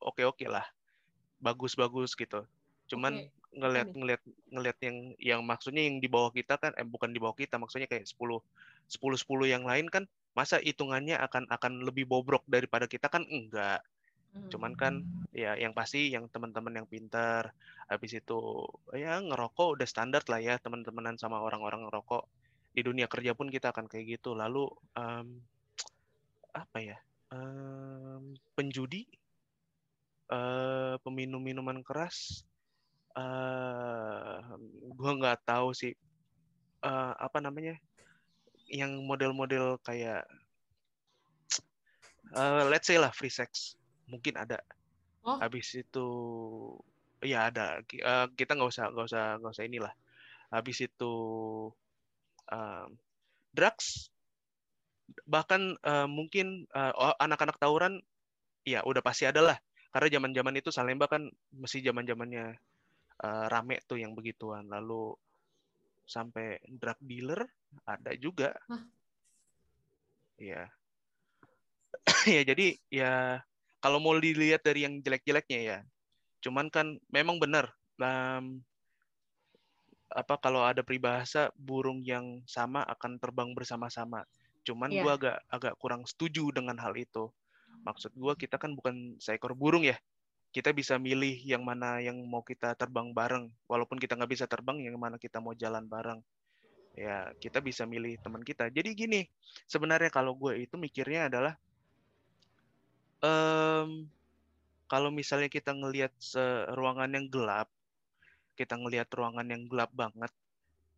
oke-oke 0.00 0.46
lah. 0.48 0.66
bagus-bagus 1.40 2.12
gitu. 2.20 2.44
Cuman 2.90 3.24
Oke. 3.24 3.32
ngelihat 3.56 3.88
ngelihat 3.96 4.22
ngelihat 4.52 4.78
yang 4.84 4.96
yang 5.18 5.40
maksudnya 5.42 5.82
yang 5.88 5.98
di 6.04 6.06
bawah 6.06 6.30
kita 6.30 6.60
kan 6.60 6.72
eh 6.76 6.84
bukan 6.86 7.10
di 7.10 7.18
bawah 7.18 7.34
kita 7.34 7.56
maksudnya 7.56 7.88
kayak 7.90 8.04
10 8.06 8.44
10 8.92 9.16
10 9.16 9.48
yang 9.48 9.64
lain 9.64 9.88
kan 9.88 10.04
masa 10.36 10.60
hitungannya 10.62 11.16
akan 11.18 11.48
akan 11.50 11.72
lebih 11.82 12.04
bobrok 12.06 12.44
daripada 12.46 12.86
kita 12.86 13.08
kan 13.08 13.24
enggak. 13.26 13.80
Cuman 14.50 14.74
kan 14.74 15.02
ya 15.30 15.54
yang 15.54 15.74
pasti 15.74 16.10
yang 16.10 16.26
teman-teman 16.30 16.82
yang 16.82 16.86
pintar 16.90 17.54
habis 17.86 18.14
itu 18.14 18.66
ya 18.94 19.18
ngerokok 19.22 19.78
udah 19.78 19.86
standar 19.86 20.22
lah 20.26 20.38
ya 20.42 20.58
teman-temanan 20.58 21.18
sama 21.18 21.42
orang-orang 21.42 21.86
ngerokok. 21.86 22.26
Di 22.70 22.86
dunia 22.86 23.10
kerja 23.10 23.34
pun 23.34 23.50
kita 23.50 23.74
akan 23.74 23.90
kayak 23.90 24.18
gitu. 24.18 24.34
Lalu 24.38 24.70
em, 24.94 25.26
apa 26.54 26.78
ya 26.82 26.98
em, 27.34 28.34
penjudi 28.54 29.06
eh 30.30 30.94
peminum 31.02 31.42
minuman 31.42 31.82
keras 31.82 32.46
eh 33.18 34.38
gua 34.94 35.10
nggak 35.18 35.42
tahu 35.42 35.74
sih 35.74 35.90
eh, 36.86 37.12
apa 37.18 37.38
namanya 37.42 37.74
yang 38.70 38.94
model-model 39.02 39.82
kayak 39.82 40.22
eh, 42.38 42.62
let's 42.70 42.86
say 42.86 42.94
lah 42.94 43.10
free 43.10 43.32
sex 43.32 43.74
mungkin 44.10 44.36
ada. 44.36 44.60
Oh. 45.20 45.36
habis 45.36 45.76
itu 45.76 46.08
ya 47.20 47.52
ada. 47.52 47.84
Eh, 47.84 48.26
kita 48.32 48.56
nggak 48.56 48.70
usah 48.72 48.88
nggak 48.88 49.06
usah 49.06 49.24
nggak 49.38 49.52
usah 49.52 49.64
inilah. 49.68 49.92
Habis 50.50 50.88
itu 50.88 51.14
em, 52.48 52.96
drugs 53.52 54.08
bahkan 55.28 55.76
eh, 55.84 56.08
mungkin 56.08 56.66
oh, 56.74 57.14
anak-anak 57.20 57.60
tawuran 57.60 58.00
ya 58.64 58.80
udah 58.82 59.04
pasti 59.04 59.28
ada 59.28 59.44
lah. 59.44 59.58
Karena 59.90 60.20
zaman-zaman 60.20 60.54
itu 60.56 60.70
Salemba 60.72 61.10
kan 61.10 61.28
mesti 61.52 61.84
zaman-zamannya 61.84 62.46
eh, 63.20 63.46
rame 63.52 63.76
tuh 63.84 64.00
yang 64.00 64.16
begituan. 64.16 64.66
Lalu 64.72 65.14
sampai 66.08 66.58
drug 66.66 66.98
dealer 67.04 67.44
ada 67.86 68.10
juga. 68.16 68.56
Hah? 68.66 68.82
ya 70.40 70.72
ya 72.34 72.42
jadi 72.48 72.66
ya 72.88 73.44
kalau 73.80 73.98
mau 73.98 74.16
dilihat 74.16 74.62
dari 74.64 74.84
yang 74.86 75.00
jelek-jeleknya 75.00 75.60
ya 75.60 75.78
cuman 76.40 76.72
kan 76.72 76.96
memang 77.12 77.36
benar 77.36 77.72
em, 78.00 78.64
apa 80.10 80.34
kalau 80.42 80.66
ada 80.66 80.82
peribahasa 80.82 81.54
burung 81.54 82.02
yang 82.02 82.42
sama 82.42 82.82
akan 82.82 83.22
terbang 83.22 83.54
bersama-sama. 83.54 84.26
Cuman 84.66 84.90
Iya. 84.90 85.02
gua 85.06 85.12
agak 85.14 85.36
agak 85.46 85.74
kurang 85.78 86.02
setuju 86.02 86.50
dengan 86.50 86.74
hal 86.82 86.98
itu. 86.98 87.30
Maksud 87.86 88.12
gua 88.18 88.34
kita 88.34 88.58
kan 88.58 88.74
bukan 88.74 89.16
seekor 89.22 89.54
burung 89.54 89.86
ya. 89.86 89.96
Kita 90.50 90.74
bisa 90.74 90.98
milih 90.98 91.38
yang 91.46 91.62
mana 91.62 92.02
yang 92.02 92.18
mau 92.26 92.42
kita 92.42 92.74
terbang 92.74 93.14
bareng. 93.14 93.54
Walaupun 93.70 94.02
kita 94.02 94.18
nggak 94.18 94.32
bisa 94.34 94.50
terbang 94.50 94.82
yang 94.82 94.98
mana 94.98 95.14
kita 95.14 95.38
mau 95.38 95.54
jalan 95.54 95.86
bareng. 95.86 96.18
Ya 96.98 97.30
kita 97.38 97.62
bisa 97.62 97.86
milih 97.86 98.18
teman 98.18 98.42
kita. 98.42 98.66
Jadi 98.66 98.90
gini 98.98 99.20
sebenarnya 99.70 100.10
kalau 100.10 100.34
gue 100.34 100.58
itu 100.58 100.74
mikirnya 100.74 101.30
adalah 101.30 101.54
em, 103.24 104.08
kalau 104.90 105.10
misalnya 105.14 105.46
kita 105.46 105.72
ngelihat 105.76 106.12
ruangan 106.74 107.10
yang 107.14 107.26
gelap 107.30 107.68
kita 108.58 108.76
ngelihat 108.76 109.08
ruangan 109.14 109.46
yang 109.48 109.64
gelap 109.70 109.88
banget 109.94 110.32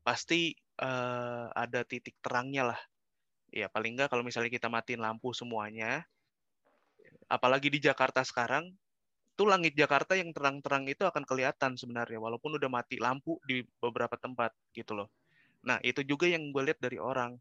pasti 0.02 0.56
eh, 0.82 1.46
ada 1.52 1.86
titik 1.86 2.18
terangnya 2.24 2.74
lah 2.74 2.80
ya 3.52 3.68
paling 3.68 3.94
nggak 3.94 4.08
kalau 4.10 4.24
misalnya 4.26 4.50
kita 4.50 4.66
matiin 4.66 4.98
lampu 4.98 5.30
semuanya 5.36 6.02
apalagi 7.28 7.68
di 7.68 7.78
Jakarta 7.78 8.24
sekarang 8.24 8.72
tuh 9.32 9.48
langit 9.48 9.72
Jakarta 9.72 10.12
yang 10.12 10.30
terang-terang 10.30 10.84
itu 10.88 11.08
akan 11.08 11.24
kelihatan 11.24 11.74
sebenarnya 11.74 12.20
walaupun 12.20 12.60
udah 12.60 12.68
mati 12.68 13.00
lampu 13.00 13.40
di 13.48 13.64
beberapa 13.80 14.14
tempat 14.20 14.52
gitu 14.76 14.92
loh. 14.92 15.08
Nah, 15.64 15.80
itu 15.80 16.04
juga 16.04 16.28
yang 16.28 16.52
gue 16.52 16.62
lihat 16.68 16.80
dari 16.82 17.00
orang. 17.00 17.38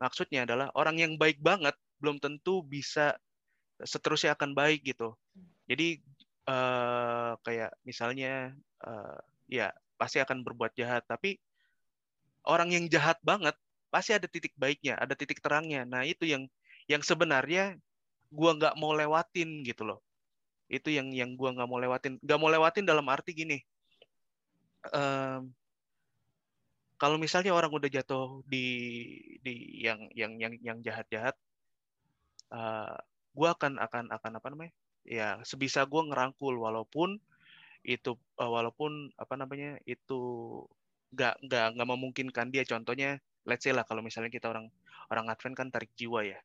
Maksudnya 0.00 0.48
adalah 0.48 0.72
orang 0.72 0.96
yang 0.96 1.12
baik 1.20 1.40
banget 1.44 1.76
belum 2.00 2.20
tentu 2.20 2.64
bisa 2.64 3.16
seterusnya 3.82 4.36
akan 4.36 4.56
baik 4.56 4.84
gitu. 4.86 5.16
Jadi 5.68 6.00
eh, 6.48 7.32
kayak 7.42 7.70
misalnya 7.84 8.54
eh, 8.84 9.18
ya 9.50 9.72
pasti 9.96 10.20
akan 10.20 10.44
berbuat 10.44 10.76
jahat, 10.76 11.04
tapi 11.08 11.40
orang 12.46 12.72
yang 12.72 12.84
jahat 12.92 13.18
banget 13.24 13.56
pasti 13.88 14.12
ada 14.12 14.28
titik 14.28 14.52
baiknya, 14.58 14.96
ada 15.00 15.16
titik 15.16 15.40
terangnya. 15.40 15.88
Nah, 15.88 16.04
itu 16.04 16.28
yang 16.28 16.46
yang 16.86 17.02
sebenarnya 17.02 17.78
gua 18.30 18.54
nggak 18.58 18.74
mau 18.78 18.94
lewatin 18.94 19.62
gitu 19.66 19.86
loh 19.86 20.00
itu 20.66 20.90
yang 20.90 21.14
yang 21.14 21.38
gua 21.38 21.54
nggak 21.54 21.68
mau 21.70 21.78
lewatin 21.78 22.18
nggak 22.22 22.38
mau 22.42 22.50
lewatin 22.50 22.84
dalam 22.86 23.06
arti 23.06 23.30
gini 23.30 23.58
em, 24.90 25.46
kalau 26.98 27.16
misalnya 27.20 27.52
orang 27.54 27.70
udah 27.70 27.90
jatuh 27.92 28.42
di 28.48 28.66
di 29.44 29.84
yang 29.84 30.10
yang 30.16 30.32
yang 30.40 30.54
yang 30.64 30.78
jahat 30.82 31.06
jahat 31.12 31.36
gua 33.36 33.52
akan 33.52 33.76
akan 33.76 34.04
akan 34.16 34.32
apa 34.40 34.46
namanya 34.48 34.72
ya 35.04 35.28
sebisa 35.44 35.84
gua 35.84 36.08
ngerangkul 36.08 36.56
walaupun 36.56 37.20
itu 37.86 38.18
eh, 38.40 38.50
walaupun 38.50 39.14
apa 39.14 39.34
namanya 39.38 39.78
itu 39.86 40.20
nggak 41.14 41.34
nggak 41.46 41.66
nggak 41.78 41.88
memungkinkan 41.88 42.46
dia. 42.50 42.66
Contohnya 42.66 43.20
let's 43.46 43.62
say 43.62 43.70
lah 43.70 43.86
kalau 43.86 44.02
misalnya 44.02 44.32
kita 44.32 44.50
orang 44.50 44.66
orang 45.12 45.30
Advent 45.30 45.54
kan 45.54 45.68
tarik 45.70 45.92
jiwa 45.94 46.26
ya. 46.26 46.40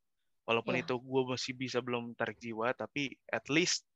Walaupun 0.45 0.77
Ya. 0.77 0.86
itu 0.86 1.00
gue 1.01 1.21
masih 1.25 1.53
bisa 1.57 1.81
belum 1.81 2.13
tarik 2.13 2.38
jiwa 2.38 2.74
tapi 2.77 3.17
at 3.29 3.45
least 3.50 3.88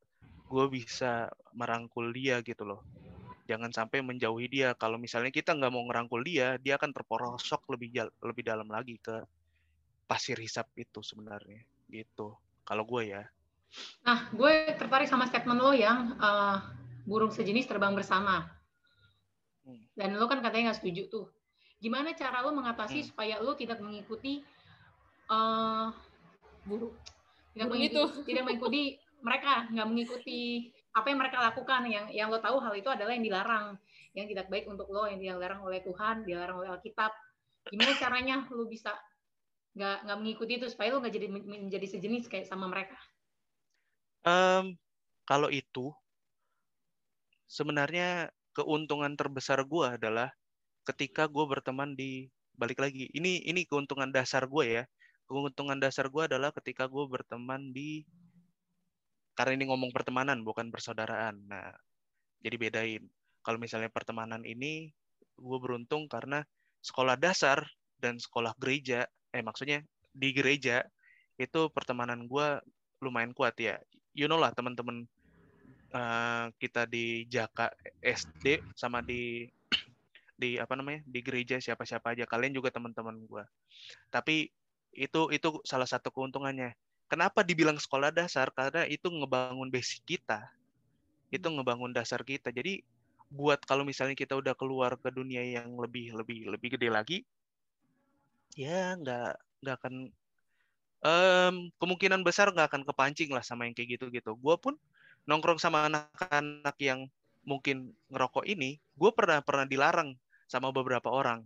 gue 0.49 0.65
bisa 0.73 1.29
merangkul 1.53 2.09
dia 2.09 2.41
gitu 2.41 2.65
loh. 2.65 2.81
Jangan 3.45 3.69
sampai 3.69 4.01
menjauhi 4.01 4.49
dia. 4.49 4.73
Kalau 4.73 4.97
misalnya 4.97 5.29
kita 5.29 5.53
nggak 5.53 5.69
mau 5.73 5.85
ngerangkul 5.85 6.25
dia 6.25 6.57
dia 6.57 6.81
akan 6.81 6.89
terperosok 6.97 7.61
lebih 7.77 7.93
jal- 7.93 8.15
lebih 8.25 8.41
dalam 8.41 8.65
lagi 8.65 8.97
ke 8.97 9.21
pasir 10.05 10.37
hisap 10.37 10.69
itu 10.77 11.01
sebenarnya 11.01 11.61
gitu 11.89 12.33
kalau 12.65 12.83
gue 12.83 13.13
ya 13.15 13.23
Nah, 14.07 14.31
gue 14.31 14.71
tertarik 14.79 15.03
sama 15.03 15.27
statement 15.27 15.59
lo 15.59 15.75
yang 15.75 16.15
eh, 16.15 16.57
burung 17.03 17.27
sejenis 17.27 17.67
terbang 17.67 17.91
bersama. 17.91 18.47
Hmm. 19.67 19.83
Dan 19.91 20.15
lo 20.15 20.31
kan 20.31 20.39
katanya 20.39 20.71
nggak 20.71 20.79
setuju 20.79 21.01
tuh. 21.11 21.25
Gimana 21.83 22.15
cara 22.15 22.39
lo 22.39 22.55
mengatasi 22.55 23.03
Hmm. 23.03 23.07
supaya 23.11 23.35
lo 23.43 23.51
tidak 23.59 23.83
mengikuti 23.83 24.39
eh 25.25 25.87
burung, 26.63 26.93
tidak 27.51 27.67
Burung 27.67 27.71
mengikuti, 27.75 27.99
itu. 27.99 28.03
tidak 28.31 28.43
mengikuti 28.47 28.83
mereka, 29.19 29.53
nggak 29.73 29.87
mengikuti 29.89 30.41
apa 30.95 31.07
yang 31.11 31.19
mereka 31.19 31.37
lakukan. 31.43 31.81
Yang 31.89 32.05
yang 32.15 32.27
lo 32.31 32.39
tahu 32.39 32.57
hal 32.63 32.73
itu 32.79 32.87
adalah 32.87 33.11
yang 33.11 33.25
dilarang, 33.27 33.65
yang 34.15 34.25
tidak 34.29 34.47
baik 34.47 34.65
untuk 34.71 34.87
lo, 34.87 35.03
yang 35.09 35.19
dilarang 35.19 35.59
oleh 35.65 35.83
Tuhan, 35.83 36.23
dilarang 36.23 36.63
oleh 36.63 36.69
Alkitab. 36.71 37.11
Gimana 37.67 37.91
caranya 37.99 38.45
lo 38.53 38.69
bisa 38.69 38.93
nggak 39.75 39.97
nggak 40.07 40.17
mengikuti 40.23 40.55
itu 40.55 40.67
supaya 40.71 40.95
lo 40.95 41.03
nggak 41.03 41.15
jadi 41.19 41.27
menjadi 41.29 41.87
sejenis 41.91 42.31
kayak 42.31 42.47
sama 42.47 42.71
mereka? 42.71 42.95
Em, 44.23 44.79
kalau 45.27 45.51
itu 45.51 45.91
sebenarnya 47.45 48.31
keuntungan 48.55 49.13
terbesar 49.19 49.61
gue 49.67 49.99
adalah 49.99 50.31
ketika 50.87 51.27
gue 51.27 51.43
berteman 51.43 51.93
di 51.93 52.31
balik 52.55 52.79
lagi 52.79 53.11
ini 53.11 53.43
ini 53.43 53.67
keuntungan 53.67 54.09
dasar 54.09 54.47
gue 54.47 54.81
ya. 54.81 54.83
Keuntungan 55.27 55.77
dasar 55.81 56.07
gue 56.07 56.23
adalah 56.23 56.55
ketika 56.55 56.87
gue 56.87 57.05
berteman 57.05 57.75
di 57.75 58.07
karena 59.35 59.59
ini 59.59 59.65
ngomong 59.67 59.91
pertemanan 59.91 60.39
bukan 60.47 60.71
persaudaraan. 60.71 61.35
Nah 61.51 61.75
jadi 62.39 62.55
bedain. 62.55 63.03
Kalau 63.43 63.59
misalnya 63.59 63.91
pertemanan 63.91 64.47
ini 64.47 64.89
gue 65.35 65.57
beruntung 65.59 66.07
karena 66.07 66.47
sekolah 66.79 67.19
dasar 67.19 67.67
dan 67.99 68.15
sekolah 68.21 68.55
gereja 68.55 69.03
eh 69.35 69.43
maksudnya 69.43 69.83
di 70.15 70.31
gereja 70.31 70.87
itu 71.35 71.67
pertemanan 71.75 72.23
gue 72.25 72.47
lumayan 73.03 73.35
kuat 73.35 73.59
ya. 73.59 73.75
You 74.15 74.31
know 74.31 74.39
lah 74.39 74.55
teman-teman 74.55 75.03
eh, 75.91 76.45
kita 76.55 76.87
di 76.87 77.27
Jaka 77.27 77.75
SD 77.99 78.63
sama 78.71 79.03
di 79.03 79.43
di 80.35 80.59
apa 80.59 80.75
namanya 80.75 81.03
di 81.07 81.19
gereja 81.23 81.59
siapa-siapa 81.59 82.15
aja. 82.15 82.23
Kalian 82.27 82.55
juga 82.55 82.71
teman-teman 82.71 83.15
gua. 83.27 83.43
Tapi 84.11 84.51
itu 84.95 85.21
itu 85.31 85.49
salah 85.67 85.87
satu 85.87 86.11
keuntungannya. 86.11 86.75
Kenapa 87.07 87.43
dibilang 87.45 87.79
sekolah 87.79 88.11
dasar? 88.11 88.51
Karena 88.51 88.87
itu 88.87 89.07
ngebangun 89.07 89.71
basic 89.71 90.03
kita. 90.03 90.43
Itu 91.31 91.51
ngebangun 91.51 91.91
dasar 91.95 92.23
kita. 92.23 92.51
Jadi 92.51 92.83
buat 93.31 93.59
kalau 93.65 93.83
misalnya 93.87 94.13
kita 94.13 94.37
udah 94.37 94.53
keluar 94.53 94.95
ke 95.01 95.09
dunia 95.09 95.41
yang 95.41 95.73
lebih 95.75 96.13
lebih 96.13 96.47
lebih 96.55 96.77
gede 96.77 96.89
lagi 96.93 97.17
ya 98.55 98.95
nggak 98.95 99.31
nggak 99.61 99.75
akan 99.83 99.93
em, 101.05 101.55
kemungkinan 101.77 102.21
besar 102.25 102.49
nggak 102.55 102.71
akan 102.71 102.83
kepancing 102.87 103.29
lah 103.35 103.43
sama 103.43 103.67
yang 103.67 103.75
kayak 103.77 103.99
gitu-gitu. 103.99 104.33
Gue 104.39 104.55
pun 104.57 104.73
nongkrong 105.29 105.59
sama 105.61 105.91
anak-anak 105.91 106.75
yang 106.81 107.07
mungkin 107.45 107.93
ngerokok 108.09 108.47
ini, 108.49 108.81
gue 108.97 109.11
pernah 109.13 109.37
pernah 109.45 109.69
dilarang 109.69 110.17
sama 110.49 110.73
beberapa 110.73 111.13
orang. 111.13 111.45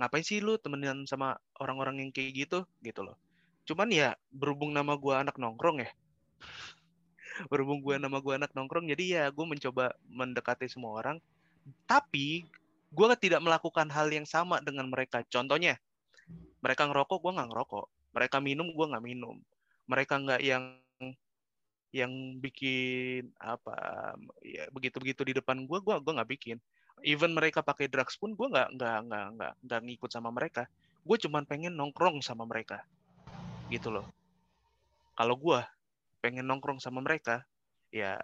Ngapain 0.00 0.24
sih 0.26 0.42
lu 0.42 0.58
temenan 0.58 1.06
sama 1.06 1.38
orang-orang 1.60 2.02
yang 2.02 2.10
kayak 2.10 2.48
gitu, 2.48 2.58
gitu 2.82 3.06
loh. 3.06 3.14
Cuman 3.68 3.92
ya 3.92 4.16
berhubung 4.34 4.74
nama 4.74 4.98
gue 4.98 5.14
anak 5.14 5.38
nongkrong 5.38 5.86
ya, 5.86 5.90
berhubung 7.50 7.80
gue 7.84 7.96
nama 7.96 8.18
gue 8.18 8.34
anak 8.34 8.50
nongkrong 8.52 8.90
jadi 8.90 9.04
ya 9.06 9.24
gue 9.30 9.46
mencoba 9.46 9.94
mendekati 10.10 10.66
semua 10.66 10.98
orang 10.98 11.16
tapi 11.86 12.44
gue 12.90 13.06
tidak 13.22 13.40
melakukan 13.40 13.86
hal 13.88 14.10
yang 14.10 14.26
sama 14.26 14.58
dengan 14.60 14.90
mereka 14.90 15.22
contohnya 15.30 15.78
mereka 16.60 16.86
ngerokok 16.88 17.18
gue 17.20 17.32
nggak 17.36 17.50
ngerokok. 17.50 17.86
Mereka 18.16 18.36
minum 18.44 18.68
gue 18.72 18.86
nggak 18.86 19.04
minum. 19.04 19.36
Mereka 19.88 20.14
nggak 20.20 20.40
yang 20.44 20.64
yang 21.90 22.38
bikin 22.38 23.34
apa 23.42 24.14
ya 24.46 24.70
begitu 24.70 25.02
begitu 25.02 25.26
di 25.26 25.34
depan 25.34 25.66
gue 25.66 25.78
gue 25.82 25.96
gue 25.98 26.12
nggak 26.14 26.30
bikin. 26.30 26.56
Even 27.00 27.32
mereka 27.32 27.64
pakai 27.64 27.88
drugs 27.88 28.14
pun 28.20 28.36
gue 28.36 28.46
nggak 28.46 28.76
nggak 28.76 28.98
nggak 29.08 29.26
nggak 29.36 29.52
nggak 29.66 29.80
ngikut 29.88 30.10
sama 30.12 30.30
mereka. 30.30 30.68
Gue 31.02 31.16
cuman 31.16 31.48
pengen 31.48 31.74
nongkrong 31.74 32.20
sama 32.20 32.44
mereka. 32.44 32.84
Gitu 33.72 33.88
loh. 33.88 34.06
Kalau 35.16 35.34
gue 35.36 35.60
pengen 36.20 36.44
nongkrong 36.44 36.78
sama 36.78 37.00
mereka 37.00 37.42
ya 37.90 38.20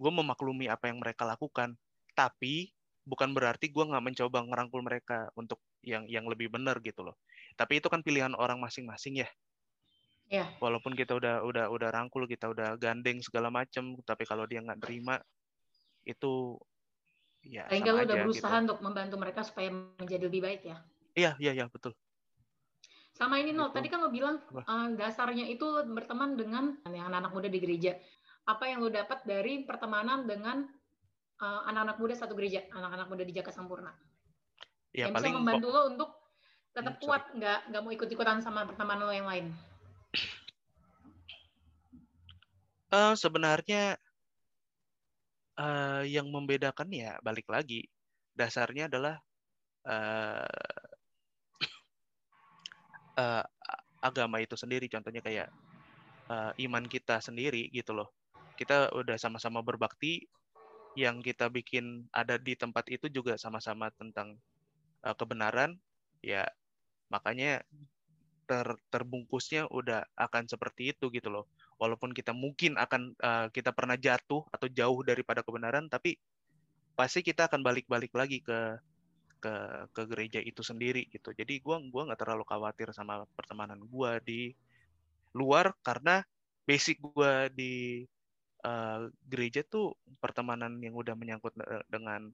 gue 0.00 0.10
memaklumi 0.10 0.70
apa 0.70 0.88
yang 0.88 1.02
mereka 1.02 1.26
lakukan. 1.26 1.74
Tapi 2.14 2.72
bukan 3.10 3.34
berarti 3.34 3.74
gue 3.74 3.82
nggak 3.82 4.04
mencoba 4.06 4.46
ngerangkul 4.46 4.86
mereka 4.86 5.26
untuk 5.34 5.58
yang 5.82 6.06
yang 6.06 6.30
lebih 6.30 6.46
benar 6.46 6.78
gitu 6.78 7.02
loh. 7.02 7.18
Tapi 7.58 7.82
itu 7.82 7.90
kan 7.90 8.06
pilihan 8.06 8.38
orang 8.38 8.62
masing-masing 8.62 9.26
ya. 9.26 9.28
Ya 10.30 10.46
walaupun 10.62 10.94
kita 10.94 11.18
udah 11.18 11.42
udah 11.42 11.66
udah 11.74 11.88
rangkul 11.90 12.30
kita 12.30 12.46
udah 12.46 12.78
gandeng 12.78 13.18
segala 13.18 13.50
macem 13.50 13.98
tapi 14.06 14.22
kalau 14.22 14.46
dia 14.46 14.62
nggak 14.62 14.78
terima 14.78 15.18
itu 16.06 16.54
ya 17.42 17.66
nggak 17.66 17.82
lu 17.82 17.98
udah 18.04 18.04
aja 18.04 18.24
berusaha 18.28 18.54
gitu. 18.54 18.64
untuk 18.68 18.78
membantu 18.84 19.16
mereka 19.16 19.40
supaya 19.42 19.72
menjadi 19.72 20.22
lebih 20.28 20.40
baik 20.44 20.62
ya. 20.68 20.76
Iya 21.16 21.32
iya 21.40 21.52
iya 21.56 21.66
betul. 21.66 21.96
Sama 23.10 23.36
ini 23.36 23.52
Nol, 23.52 23.68
Gitu. 23.68 23.76
tadi 23.76 23.88
kan 23.90 24.00
lo 24.00 24.08
bilang 24.08 24.38
eh, 24.54 24.88
dasarnya 24.96 25.44
itu 25.50 25.64
lo 25.66 25.82
berteman 25.82 26.38
dengan 26.38 26.78
anak-anak 26.86 27.30
muda 27.34 27.48
di 27.50 27.58
gereja. 27.58 27.98
Apa 28.46 28.70
yang 28.70 28.80
lo 28.80 28.88
dapat 28.88 29.26
dari 29.26 29.66
pertemanan 29.66 30.24
dengan 30.24 30.64
eh, 31.40 31.60
anak-anak 31.70 31.96
muda 31.98 32.14
satu 32.16 32.32
gereja, 32.36 32.64
anak-anak 32.72 33.06
muda 33.08 33.22
di 33.24 33.32
Jaka 33.32 33.52
Sampurna? 33.52 33.92
ya 34.90 35.06
yang 35.06 35.14
bisa 35.14 35.30
paling 35.30 35.34
membantu 35.38 35.66
lo 35.70 35.80
untuk 35.86 36.10
tetap 36.74 36.98
Hmm, 36.98 37.02
kuat, 37.02 37.22
nggak 37.34 37.58
nggak 37.70 37.82
mau 37.82 37.92
ikut-ikutan 37.94 38.38
sama 38.42 38.66
pertemanan 38.66 39.06
lo 39.06 39.14
yang 39.14 39.26
lain. 39.30 39.46
Eh, 42.90 43.14
sebenarnya 43.14 43.94
eh, 45.58 46.02
yang 46.10 46.26
membedakan 46.30 46.90
ya 46.90 47.18
balik 47.22 47.46
lagi 47.46 47.86
dasarnya 48.34 48.90
adalah 48.90 49.14
eh, 49.86 50.58
eh, 53.22 53.44
agama 54.02 54.42
itu 54.42 54.58
sendiri 54.58 54.86
contohnya 54.90 55.22
kayak 55.22 55.48
eh, 56.30 56.52
iman 56.66 56.84
kita 56.90 57.22
sendiri 57.22 57.70
gitu 57.70 57.94
loh 57.94 58.10
kita 58.58 58.90
udah 58.92 59.16
sama-sama 59.16 59.62
berbakti 59.62 60.26
yang 60.98 61.22
kita 61.22 61.46
bikin 61.46 62.06
ada 62.10 62.34
di 62.40 62.58
tempat 62.58 62.86
itu 62.90 63.06
juga 63.06 63.38
sama-sama 63.38 63.90
tentang 63.94 64.34
eh, 65.06 65.14
kebenaran 65.14 65.78
ya 66.20 66.46
makanya 67.10 67.62
ter 68.50 68.66
terbungkusnya 68.90 69.70
udah 69.70 70.02
akan 70.18 70.50
seperti 70.50 70.90
itu 70.90 71.06
gitu 71.14 71.30
loh. 71.30 71.46
Walaupun 71.78 72.10
kita 72.10 72.34
mungkin 72.34 72.74
akan 72.74 73.14
eh, 73.14 73.46
kita 73.54 73.70
pernah 73.70 73.94
jatuh 73.94 74.42
atau 74.50 74.66
jauh 74.66 75.00
daripada 75.06 75.46
kebenaran 75.46 75.86
tapi 75.86 76.18
pasti 76.98 77.22
kita 77.22 77.46
akan 77.46 77.62
balik-balik 77.62 78.12
lagi 78.12 78.42
ke 78.42 78.76
ke 79.40 79.54
ke 79.96 80.02
gereja 80.10 80.40
itu 80.42 80.60
sendiri 80.60 81.08
gitu. 81.08 81.32
Jadi 81.32 81.62
gua 81.64 81.80
gua 81.88 82.10
nggak 82.10 82.20
terlalu 82.20 82.44
khawatir 82.44 82.92
sama 82.92 83.24
pertemanan 83.38 83.80
gua 83.88 84.20
di 84.20 84.52
luar 85.32 85.72
karena 85.86 86.20
basic 86.68 87.00
gua 87.00 87.48
di 87.48 88.04
eh, 88.64 89.00
gereja 89.28 89.60
tuh 89.66 89.96
pertemanan 90.20 90.78
yang 90.80 90.94
udah 90.96 91.14
menyangkut 91.16 91.54
eh, 91.60 91.84
dengan 91.88 92.30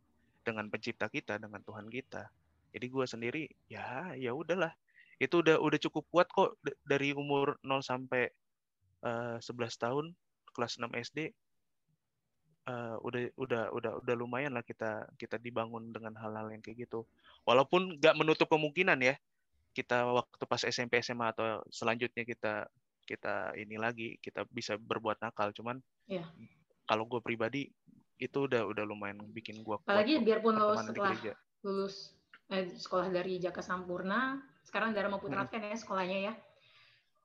dengan 0.46 0.70
pencipta 0.70 1.10
kita 1.10 1.42
dengan 1.42 1.58
Tuhan 1.62 1.90
kita. 1.90 2.30
Jadi 2.70 2.86
gua 2.92 3.06
sendiri 3.08 3.50
ya 3.66 4.14
ya 4.14 4.32
udahlah. 4.36 4.70
Itu 5.18 5.40
udah 5.40 5.58
udah 5.58 5.78
cukup 5.80 6.04
kuat 6.12 6.28
kok 6.28 6.60
dari 6.84 7.16
umur 7.16 7.56
0 7.64 7.80
sampai 7.82 8.30
eh, 9.02 9.36
11 9.40 9.82
tahun 9.82 10.04
kelas 10.54 10.78
6 10.80 10.92
SD 10.92 11.18
eh, 12.66 12.96
udah 13.00 13.22
udah 13.38 13.62
udah 13.72 13.92
udah 14.02 14.14
lumayan 14.18 14.54
lah 14.56 14.64
kita 14.66 15.06
kita 15.16 15.38
dibangun 15.40 15.94
dengan 15.94 16.14
hal-hal 16.18 16.50
yang 16.52 16.62
kayak 16.62 16.88
gitu. 16.88 17.06
Walaupun 17.48 17.98
nggak 18.02 18.14
menutup 18.18 18.50
kemungkinan 18.50 18.98
ya 19.02 19.14
kita 19.76 20.08
waktu 20.08 20.44
pas 20.48 20.64
SMP 20.64 21.04
SMA 21.04 21.36
atau 21.36 21.60
selanjutnya 21.68 22.24
kita 22.24 22.64
kita 23.06 23.54
ini 23.54 23.78
lagi 23.78 24.18
kita 24.18 24.44
bisa 24.50 24.74
berbuat 24.76 25.22
nakal 25.22 25.54
cuman 25.54 25.78
Iya. 26.10 26.26
kalau 26.84 27.06
gue 27.06 27.22
pribadi 27.22 27.70
itu 28.18 28.38
udah 28.48 28.66
udah 28.66 28.84
lumayan 28.84 29.22
bikin 29.30 29.62
gue 29.62 29.76
Apalagi 29.80 30.20
biarpun 30.24 30.56
lo 30.58 30.74
setelah 30.76 31.14
lulus 31.62 32.16
eh, 32.50 32.70
sekolah 32.70 33.10
dari 33.10 33.42
Jaka 33.42 33.58
Sampurna, 33.58 34.38
sekarang 34.62 34.94
Dharma 34.94 35.18
Putra 35.18 35.42
Hmm. 35.44 35.50
kan 35.50 35.66
ya 35.66 35.74
sekolahnya 35.74 36.18
ya. 36.30 36.32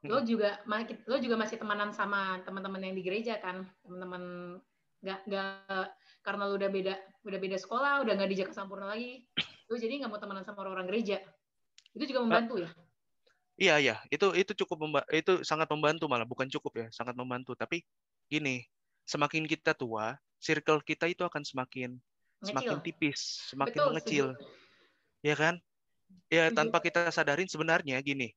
Lo 0.09 0.25
juga 0.25 0.57
lo 1.05 1.17
juga 1.21 1.37
masih 1.37 1.61
temanan 1.61 1.93
sama 1.93 2.41
teman-teman 2.41 2.81
yang 2.81 2.97
di 2.97 3.05
gereja 3.05 3.37
kan, 3.37 3.69
teman-teman 3.85 4.57
nggak 5.05 5.19
nggak 5.29 5.85
karena 6.25 6.41
lo 6.49 6.53
udah 6.57 6.69
beda 6.73 6.93
udah 7.21 7.39
beda 7.41 7.57
sekolah, 7.61 8.01
udah 8.01 8.13
nggak 8.17 8.29
di 8.33 8.37
Jaka 8.41 8.53
Sampurna 8.57 8.89
lagi, 8.89 9.21
lo 9.69 9.77
jadi 9.77 10.01
nggak 10.01 10.09
mau 10.09 10.17
temenan 10.17 10.41
sama 10.41 10.65
orang-orang 10.65 10.89
gereja. 10.89 11.21
Itu 11.93 12.09
juga 12.09 12.25
membantu 12.25 12.65
ya. 12.65 12.69
Iya 13.61 13.75
iya. 13.77 13.95
Itu 14.09 14.33
itu 14.33 14.57
cukup 14.65 14.77
memba- 14.89 15.07
itu 15.13 15.45
sangat 15.45 15.69
membantu 15.69 16.09
malah. 16.09 16.25
Bukan 16.25 16.49
cukup 16.49 16.81
ya 16.81 16.87
sangat 16.89 17.13
membantu. 17.13 17.53
Tapi 17.53 17.85
gini 18.25 18.65
semakin 19.05 19.45
kita 19.45 19.77
tua 19.77 20.17
circle 20.41 20.81
kita 20.81 21.05
itu 21.05 21.21
akan 21.21 21.45
semakin 21.45 21.93
semakin 22.41 22.81
Ngecil. 22.81 22.85
tipis 22.89 23.19
semakin 23.53 23.77
Betul, 23.77 23.89
mengecil. 23.93 24.27
setuju. 24.33 24.49
ya 25.21 25.35
kan? 25.37 25.55
Ya 26.33 26.49
Setuju. 26.49 26.57
tanpa 26.57 26.77
kita 26.81 27.01
sadarin 27.13 27.45
sebenarnya 27.45 28.01
gini 28.01 28.33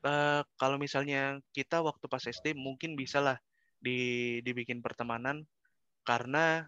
eh, 0.00 0.40
kalau 0.56 0.80
misalnya 0.80 1.36
kita 1.52 1.84
waktu 1.84 2.08
pas 2.08 2.24
SD 2.24 2.56
mungkin 2.56 2.96
bisalah 2.96 3.36
di 3.84 4.40
dibikin 4.40 4.80
pertemanan 4.80 5.44
karena 6.08 6.64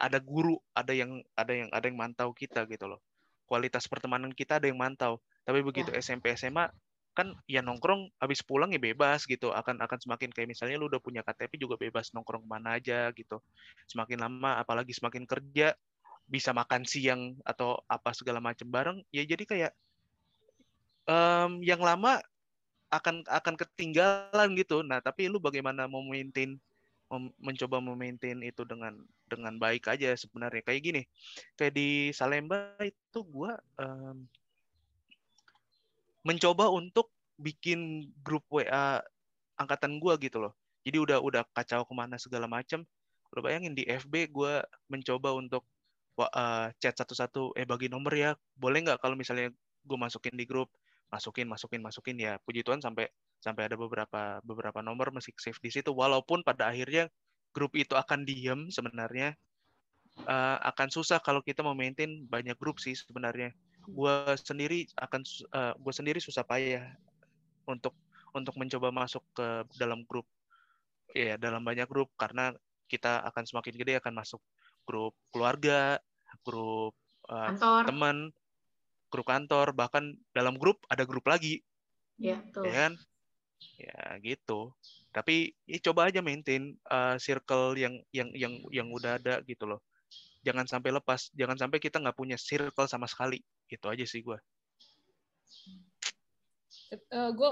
ada 0.00 0.16
guru 0.16 0.56
ada 0.72 0.96
yang 0.96 1.20
ada 1.36 1.52
yang 1.52 1.68
ada 1.68 1.84
yang 1.84 1.98
mantau 2.00 2.32
kita 2.32 2.64
gitu 2.72 2.88
loh. 2.88 3.04
Kualitas 3.44 3.84
pertemanan 3.84 4.32
kita 4.32 4.56
ada 4.56 4.64
yang 4.68 4.80
mantau. 4.80 5.20
Tapi 5.44 5.60
begitu 5.60 5.92
SMP 5.92 6.32
SMA 6.32 6.72
kan 7.18 7.34
ya 7.50 7.58
nongkrong 7.66 8.14
habis 8.22 8.46
pulang 8.46 8.70
ya 8.70 8.78
bebas 8.78 9.26
gitu. 9.26 9.50
Akan 9.50 9.82
akan 9.82 9.98
semakin 9.98 10.30
kayak 10.30 10.54
misalnya 10.54 10.78
lu 10.78 10.86
udah 10.86 11.02
punya 11.02 11.26
KTP 11.26 11.58
juga 11.58 11.74
bebas 11.74 12.14
nongkrong 12.14 12.46
ke 12.46 12.48
mana 12.48 12.78
aja 12.78 13.10
gitu. 13.10 13.42
Semakin 13.90 14.22
lama 14.22 14.62
apalagi 14.62 14.94
semakin 14.94 15.26
kerja 15.26 15.74
bisa 16.30 16.54
makan 16.54 16.86
siang 16.86 17.34
atau 17.42 17.82
apa 17.90 18.14
segala 18.14 18.38
macam 18.38 18.68
bareng 18.68 19.00
ya 19.10 19.24
jadi 19.24 19.44
kayak 19.48 19.72
em, 21.08 21.50
yang 21.66 21.80
lama 21.80 22.20
akan 22.94 23.26
akan 23.26 23.54
ketinggalan 23.58 24.54
gitu. 24.54 24.86
Nah 24.86 25.02
tapi 25.02 25.26
lu 25.26 25.42
bagaimana 25.42 25.90
mau 25.90 26.04
maintain 26.06 26.54
mem- 27.10 27.34
mencoba 27.40 27.80
memaintain 27.82 28.38
itu 28.44 28.62
dengan 28.62 28.94
dengan 29.26 29.56
baik 29.58 29.90
aja 29.90 30.14
sebenarnya. 30.14 30.62
Kayak 30.62 30.82
gini 30.84 31.02
kayak 31.58 31.74
di 31.74 32.14
Salemba 32.14 32.78
itu 32.84 33.20
gua 33.26 33.58
em, 33.80 34.28
mencoba 36.28 36.68
untuk 36.68 37.08
bikin 37.40 38.12
grup 38.20 38.44
WA 38.52 39.00
angkatan 39.56 39.96
gua 39.96 40.20
gitu 40.20 40.44
loh. 40.44 40.52
Jadi 40.84 41.00
udah 41.00 41.18
udah 41.24 41.42
kacau 41.56 41.88
ke 41.88 41.94
mana 41.96 42.20
segala 42.20 42.44
macam. 42.44 42.84
Lo 43.32 43.40
bayangin 43.40 43.72
di 43.72 43.88
FB 43.88 44.28
gua 44.28 44.60
mencoba 44.92 45.32
untuk 45.32 45.64
eh, 46.20 46.68
chat 46.82 46.94
satu-satu, 46.98 47.56
eh 47.56 47.64
bagi 47.64 47.88
nomor 47.88 48.12
ya, 48.12 48.34
boleh 48.58 48.84
nggak 48.84 48.98
kalau 49.00 49.14
misalnya 49.14 49.54
gue 49.86 49.98
masukin 49.98 50.34
di 50.34 50.44
grup, 50.44 50.68
masukin, 51.12 51.46
masukin, 51.48 51.80
masukin 51.80 52.16
ya. 52.20 52.36
Puji 52.44 52.66
Tuhan 52.66 52.82
sampai 52.82 53.08
sampai 53.38 53.70
ada 53.70 53.76
beberapa 53.78 54.42
beberapa 54.42 54.80
nomor 54.82 55.14
masih 55.14 55.32
save 55.38 55.58
di 55.62 55.70
situ. 55.72 55.90
Walaupun 55.94 56.42
pada 56.42 56.68
akhirnya 56.70 57.08
grup 57.54 57.72
itu 57.78 57.94
akan 57.96 58.26
diem 58.28 58.68
sebenarnya, 58.68 59.34
eh, 60.26 60.58
akan 60.70 60.88
susah 60.92 61.18
kalau 61.22 61.40
kita 61.44 61.62
memaintain 61.64 62.26
banyak 62.28 62.56
grup 62.58 62.82
sih 62.82 62.94
sebenarnya. 62.98 63.54
Gue 63.88 64.14
sendiri 64.36 64.84
akan 65.00 65.20
gue 65.80 65.94
sendiri 65.94 66.18
susah 66.20 66.44
payah 66.44 66.84
untuk 67.68 67.96
untuk 68.36 68.54
mencoba 68.60 68.92
masuk 68.92 69.24
ke 69.32 69.46
dalam 69.80 70.04
grup 70.04 70.28
ya 71.16 71.40
dalam 71.40 71.64
banyak 71.64 71.88
grup 71.88 72.12
karena 72.20 72.52
kita 72.88 73.24
akan 73.32 73.44
semakin 73.44 73.74
gede 73.76 74.00
akan 74.00 74.14
masuk 74.16 74.40
grup 74.88 75.12
keluarga, 75.32 76.00
grup 76.44 76.96
eh, 77.28 77.48
Kantor. 77.52 77.82
teman, 77.84 78.16
grup 79.12 79.26
kantor, 79.28 79.76
bahkan 79.76 80.16
dalam 80.32 80.56
grup 80.56 80.80
ada 80.88 81.04
grup 81.04 81.28
lagi, 81.28 81.60
Ya, 82.18 82.40
betul. 82.40 82.64
ya 82.68 82.72
kan? 82.88 82.92
Ya 83.78 84.00
gitu. 84.24 84.72
Tapi 85.12 85.52
ya, 85.68 85.78
coba 85.84 86.08
aja 86.08 86.24
maintain 86.24 86.72
eh, 86.76 87.16
circle 87.20 87.76
yang 87.76 88.00
yang 88.12 88.32
yang 88.32 88.54
yang 88.72 88.88
udah 88.88 89.20
ada 89.20 89.44
gitu 89.44 89.68
loh. 89.68 89.80
Jangan 90.44 90.64
sampai 90.64 90.90
lepas, 90.96 91.28
jangan 91.36 91.60
sampai 91.60 91.78
kita 91.82 92.00
nggak 92.00 92.16
punya 92.16 92.40
circle 92.40 92.88
sama 92.88 93.04
sekali. 93.04 93.44
Itu 93.68 93.86
aja 93.88 94.04
sih 94.08 94.24
gue. 94.24 94.38
gue 97.12 97.50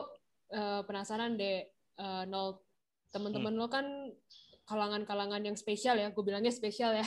penasaran 0.88 1.36
deh 1.36 1.68
eh, 2.00 2.24
nol 2.28 2.64
teman-teman 3.12 3.54
lo 3.56 3.68
kan 3.68 3.86
kalangan-kalangan 4.66 5.46
yang 5.46 5.54
spesial 5.54 5.94
ya, 5.94 6.10
gue 6.10 6.24
bilangnya 6.26 6.50
spesial 6.50 6.90
ya. 6.98 7.06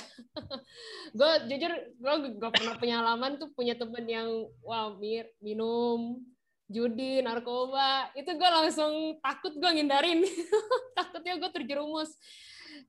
gue 1.19 1.31
jujur, 1.51 1.71
gue 1.99 2.15
gak 2.39 2.55
pernah 2.55 2.75
pengalaman 2.79 3.35
tuh 3.35 3.51
punya 3.51 3.75
temen 3.75 4.07
yang 4.07 4.47
wow 4.63 4.95
mir 4.95 5.27
minum 5.43 6.23
judi, 6.71 7.19
narkoba, 7.19 8.15
itu 8.15 8.31
gue 8.31 8.49
langsung 8.49 9.19
takut 9.19 9.51
gue 9.59 9.71
ngindarin. 9.75 10.23
Takutnya 10.97 11.35
gue 11.35 11.49
terjerumus. 11.51 12.15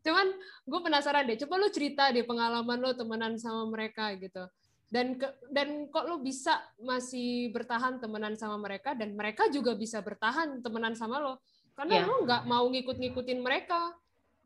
Cuman 0.06 0.30
gue 0.68 0.80
penasaran 0.86 1.26
deh, 1.26 1.40
coba 1.42 1.58
lu 1.58 1.68
cerita 1.74 2.14
deh 2.14 2.22
pengalaman 2.22 2.78
lo 2.78 2.94
temenan 2.94 3.34
sama 3.42 3.66
mereka 3.66 4.14
gitu. 4.22 4.46
Dan 4.90 5.14
ke, 5.14 5.30
dan 5.54 5.86
kok 5.86 6.02
lu 6.10 6.18
bisa 6.18 6.58
masih 6.82 7.54
bertahan 7.54 8.02
temenan 8.02 8.34
sama 8.34 8.58
mereka 8.58 8.90
dan 8.98 9.14
mereka 9.14 9.46
juga 9.46 9.78
bisa 9.78 10.02
bertahan 10.02 10.58
temenan 10.66 10.98
sama 10.98 11.22
lo. 11.22 11.38
Karena 11.78 12.02
yeah. 12.02 12.10
lo 12.10 12.26
nggak 12.26 12.42
mau 12.50 12.66
ngikut-ngikutin 12.66 13.38
mereka. 13.38 13.94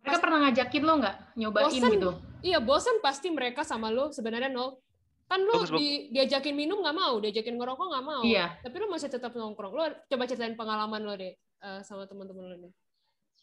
Mereka 0.04 0.20
pernah 0.20 0.38
ngajakin 0.44 0.82
lo 0.84 0.94
nggak 1.00 1.16
nyobain 1.40 1.72
bosen, 1.72 1.92
gitu? 1.96 2.10
Iya, 2.44 2.60
bosan 2.60 3.00
pasti 3.00 3.32
mereka 3.32 3.64
sama 3.64 3.88
lo 3.88 4.12
sebenarnya 4.12 4.52
nol. 4.52 4.76
Kan 5.24 5.48
lo 5.48 5.64
di, 5.80 6.12
diajakin 6.12 6.52
minum 6.52 6.84
nggak 6.84 6.92
mau, 6.92 7.16
diajakin 7.24 7.56
ngerokok 7.56 7.86
nggak 7.88 8.04
mau. 8.04 8.20
Iya. 8.20 8.60
Tapi 8.60 8.76
lo 8.76 8.92
masih 8.92 9.08
tetap 9.08 9.32
nongkrong. 9.32 9.72
Lo 9.72 9.88
coba 9.88 10.28
ceritain 10.28 10.52
pengalaman 10.60 11.08
lo 11.08 11.16
deh 11.16 11.32
uh, 11.64 11.80
sama 11.80 12.04
teman-teman 12.04 12.52
lo 12.52 12.56
deh. 12.68 12.72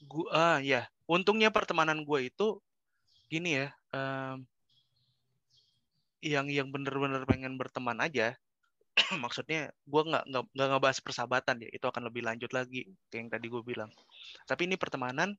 Gua 0.05 0.29
ah 0.29 0.57
ya, 0.61 0.85
untungnya 1.09 1.49
pertemanan 1.49 2.05
gue 2.05 2.29
itu 2.29 2.61
gini 3.25 3.57
ya. 3.57 3.73
Um, 3.89 4.45
yang 6.21 6.47
yang 6.47 6.69
bener-bener 6.69 7.25
pengen 7.25 7.57
berteman 7.57 7.97
aja 7.97 8.38
maksudnya 9.23 9.71
gue 9.88 10.01
nggak 10.03 10.23
nggak 10.29 10.43
nggak 10.51 10.67
ngebahas 10.67 10.99
persahabatan 11.01 11.55
ya 11.63 11.69
itu 11.71 11.86
akan 11.88 12.12
lebih 12.12 12.21
lanjut 12.27 12.51
lagi 12.51 12.91
kayak 13.10 13.19
yang 13.27 13.29
tadi 13.31 13.45
gue 13.47 13.63
bilang. 13.63 13.89
Tapi 14.45 14.67
ini 14.67 14.75
pertemanan 14.75 15.36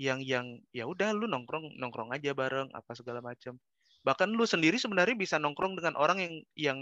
yang 0.00 0.24
yang 0.24 0.58
ya 0.72 0.88
udah 0.88 1.12
lu 1.12 1.28
nongkrong 1.28 1.76
nongkrong 1.76 2.10
aja 2.16 2.32
bareng 2.32 2.72
apa 2.72 2.96
segala 2.96 3.20
macam 3.20 3.60
bahkan 4.02 4.26
lu 4.26 4.42
sendiri 4.48 4.80
sebenarnya 4.80 5.14
bisa 5.14 5.36
nongkrong 5.38 5.78
dengan 5.78 5.94
orang 5.94 6.18
yang 6.18 6.34
yang 6.58 6.78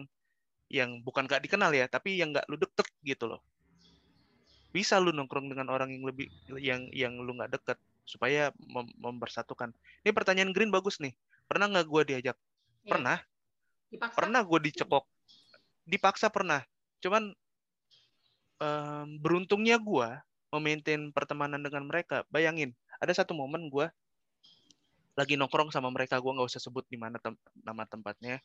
yang 0.70 0.90
bukan 1.02 1.26
gak 1.26 1.42
dikenal 1.42 1.74
ya 1.74 1.90
tapi 1.90 2.16
yang 2.16 2.30
nggak 2.32 2.46
lu 2.46 2.56
deket 2.56 2.86
gitu 3.02 3.26
loh. 3.26 3.42
Bisa 4.70 5.02
lu 5.02 5.10
nongkrong 5.10 5.50
dengan 5.50 5.68
orang 5.74 5.90
yang 5.90 6.06
lebih 6.06 6.30
yang 6.62 6.86
yang 6.94 7.18
lu 7.18 7.34
nggak 7.34 7.50
deket 7.60 7.78
supaya 8.06 8.54
mem 8.62 8.86
mempersatukan. 9.02 9.74
Ini 10.06 10.14
pertanyaan 10.14 10.54
Green 10.54 10.70
bagus 10.70 11.02
nih. 11.02 11.12
Pernah 11.50 11.66
nggak 11.74 11.86
gue 11.90 12.02
diajak 12.14 12.38
ya. 12.84 12.96
pernah. 12.96 13.18
Dipaksa. 13.90 14.16
pernah 14.16 14.40
gue 14.46 14.58
dicekok. 14.70 15.04
Dipaksa 15.82 16.26
pernah. 16.30 16.62
Cuman 17.02 17.34
um, 18.62 19.06
beruntungnya 19.18 19.80
gue 19.82 20.08
memaintain 20.54 21.10
pertemanan 21.10 21.58
dengan 21.62 21.86
mereka. 21.86 22.22
Bayangin 22.30 22.74
ada 23.00 23.10
satu 23.16 23.32
momen 23.32 23.72
gue 23.72 23.88
lagi 25.18 25.34
nongkrong 25.34 25.74
sama 25.74 25.90
mereka. 25.90 26.22
Gue 26.22 26.36
nggak 26.36 26.48
usah 26.48 26.62
sebut 26.62 26.86
di 26.86 27.00
mana 27.00 27.18
tem 27.18 27.34
nama 27.66 27.82
tempatnya. 27.88 28.38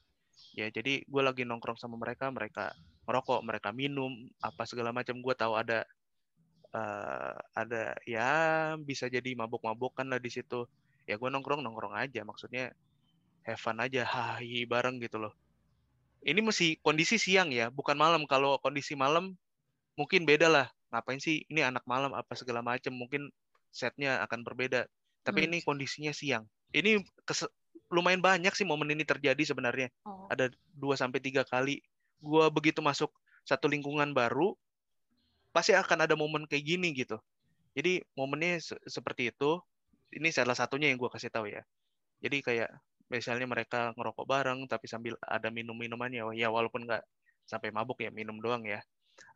Ya 0.55 0.67
jadi 0.71 1.03
gue 1.05 1.21
lagi 1.23 1.47
nongkrong 1.47 1.79
sama 1.79 1.95
mereka 1.95 2.27
mereka 2.31 2.75
merokok 3.07 3.39
mereka 3.45 3.69
minum 3.75 4.11
apa 4.41 4.65
segala 4.65 4.89
macam. 4.95 5.19
Gue 5.21 5.35
tahu 5.37 5.53
ada 5.55 5.85
uh, 6.73 7.35
ada 7.53 7.95
ya 8.09 8.73
bisa 8.81 9.07
jadi 9.11 9.35
mabuk-mabukan 9.37 10.07
lah 10.09 10.19
di 10.19 10.31
situ. 10.33 10.65
Ya 11.05 11.21
gue 11.21 11.29
nongkrong 11.29 11.61
nongkrong 11.61 11.95
aja. 11.95 12.25
Maksudnya 12.25 12.73
have 13.45 13.61
fun 13.61 13.77
aja 13.79 14.03
hahi 14.03 14.65
bareng 14.65 14.97
gitu 14.99 15.21
loh 15.21 15.33
ini 16.25 16.41
mesti 16.41 16.81
kondisi 16.81 17.21
siang 17.21 17.53
ya 17.53 17.69
bukan 17.69 17.95
malam 17.95 18.25
kalau 18.25 18.57
kondisi 18.59 18.97
malam 18.97 19.37
mungkin 19.95 20.25
beda 20.25 20.49
lah 20.49 20.67
ngapain 20.89 21.21
sih 21.21 21.43
ini 21.51 21.61
anak 21.61 21.83
malam 21.85 22.11
apa 22.15 22.33
segala 22.33 22.63
macam 22.65 22.95
mungkin 22.95 23.29
setnya 23.75 24.23
akan 24.23 24.47
berbeda. 24.47 24.87
Tapi 25.27 25.43
hmm. 25.43 25.47
ini 25.51 25.57
kondisinya 25.67 26.15
siang. 26.15 26.47
Ini 26.71 27.03
lumayan 27.91 28.23
banyak 28.23 28.55
sih 28.55 28.63
momen 28.63 28.87
ini 28.95 29.03
terjadi 29.03 29.43
sebenarnya. 29.43 29.91
Oh. 30.07 30.31
Ada 30.31 30.47
2 30.79 30.95
sampai 30.95 31.19
tiga 31.19 31.43
kali. 31.43 31.83
Gua 32.23 32.47
begitu 32.47 32.79
masuk 32.79 33.11
satu 33.43 33.67
lingkungan 33.67 34.15
baru, 34.15 34.55
pasti 35.51 35.75
akan 35.75 36.07
ada 36.07 36.15
momen 36.15 36.47
kayak 36.47 36.63
gini 36.63 36.95
gitu. 36.95 37.19
Jadi 37.75 37.99
momennya 38.15 38.63
se 38.63 38.75
seperti 38.87 39.35
itu. 39.35 39.59
Ini 40.15 40.31
salah 40.31 40.55
satunya 40.55 40.87
yang 40.87 40.95
gue 40.95 41.11
kasih 41.11 41.27
tahu 41.27 41.51
ya. 41.51 41.59
Jadi 42.23 42.39
kayak 42.39 42.71
misalnya 43.11 43.45
mereka 43.45 43.93
ngerokok 43.93 44.25
bareng 44.25 44.59
tapi 44.65 44.89
sambil 44.89 45.13
ada 45.21 45.53
minum-minumannya 45.53 46.25
ya 46.33 46.49
walaupun 46.49 46.89
nggak 46.89 47.03
sampai 47.45 47.69
mabuk 47.69 48.01
ya 48.01 48.09
minum 48.09 48.41
doang 48.41 48.65
ya 48.65 48.81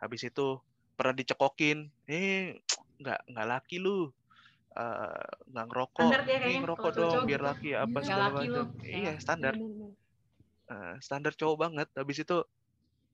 habis 0.02 0.26
itu 0.26 0.58
pernah 0.98 1.14
dicekokin 1.14 1.88
eh 2.10 2.58
nggak 3.00 3.20
nggak 3.30 3.48
laki 3.48 3.78
lu 3.78 4.10
Eh, 4.80 5.26
nggak 5.50 5.66
uh, 5.66 5.70
ngerokok, 5.74 6.12
ini 6.30 6.62
ngerokok 6.62 6.92
dong 6.94 7.26
biar 7.26 7.42
gitu. 7.42 7.50
laki 7.50 7.70
apa 7.74 7.98
segala 8.06 8.26
macam. 8.30 8.66
Iya 8.86 9.14
standar. 9.18 9.54
Uh, 10.70 10.94
standar 11.02 11.34
cowok 11.34 11.58
banget. 11.58 11.88
Habis 11.98 12.22
itu, 12.22 12.38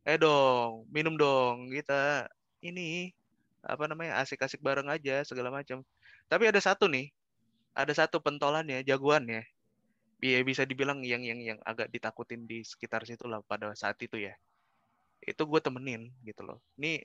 eh 0.03 0.19
dong, 0.19 0.83
minum 0.91 1.15
dong 1.15 1.71
kita 1.71 2.27
ini 2.59 3.15
apa 3.63 3.87
namanya 3.87 4.19
asik-asik 4.19 4.59
bareng 4.59 4.91
aja 4.91 5.23
segala 5.23 5.47
macam. 5.47 5.79
Tapi 6.27 6.43
ada 6.51 6.59
satu 6.59 6.85
nih, 6.85 7.09
ada 7.71 7.93
satu 7.95 8.19
pentolan 8.19 8.67
ya, 8.67 8.83
jagoan 8.83 9.23
ya. 10.23 10.39
Bisa 10.43 10.67
dibilang 10.67 11.01
yang 11.03 11.23
yang 11.23 11.39
yang 11.41 11.59
agak 11.63 11.89
ditakutin 11.91 12.45
di 12.47 12.61
sekitar 12.61 13.03
situ 13.07 13.25
lah 13.25 13.41
pada 13.45 13.71
saat 13.73 13.97
itu 14.03 14.19
ya. 14.19 14.33
Itu 15.23 15.47
gue 15.49 15.59
temenin 15.63 16.11
gitu 16.23 16.45
loh. 16.45 16.59
Ini 16.77 17.01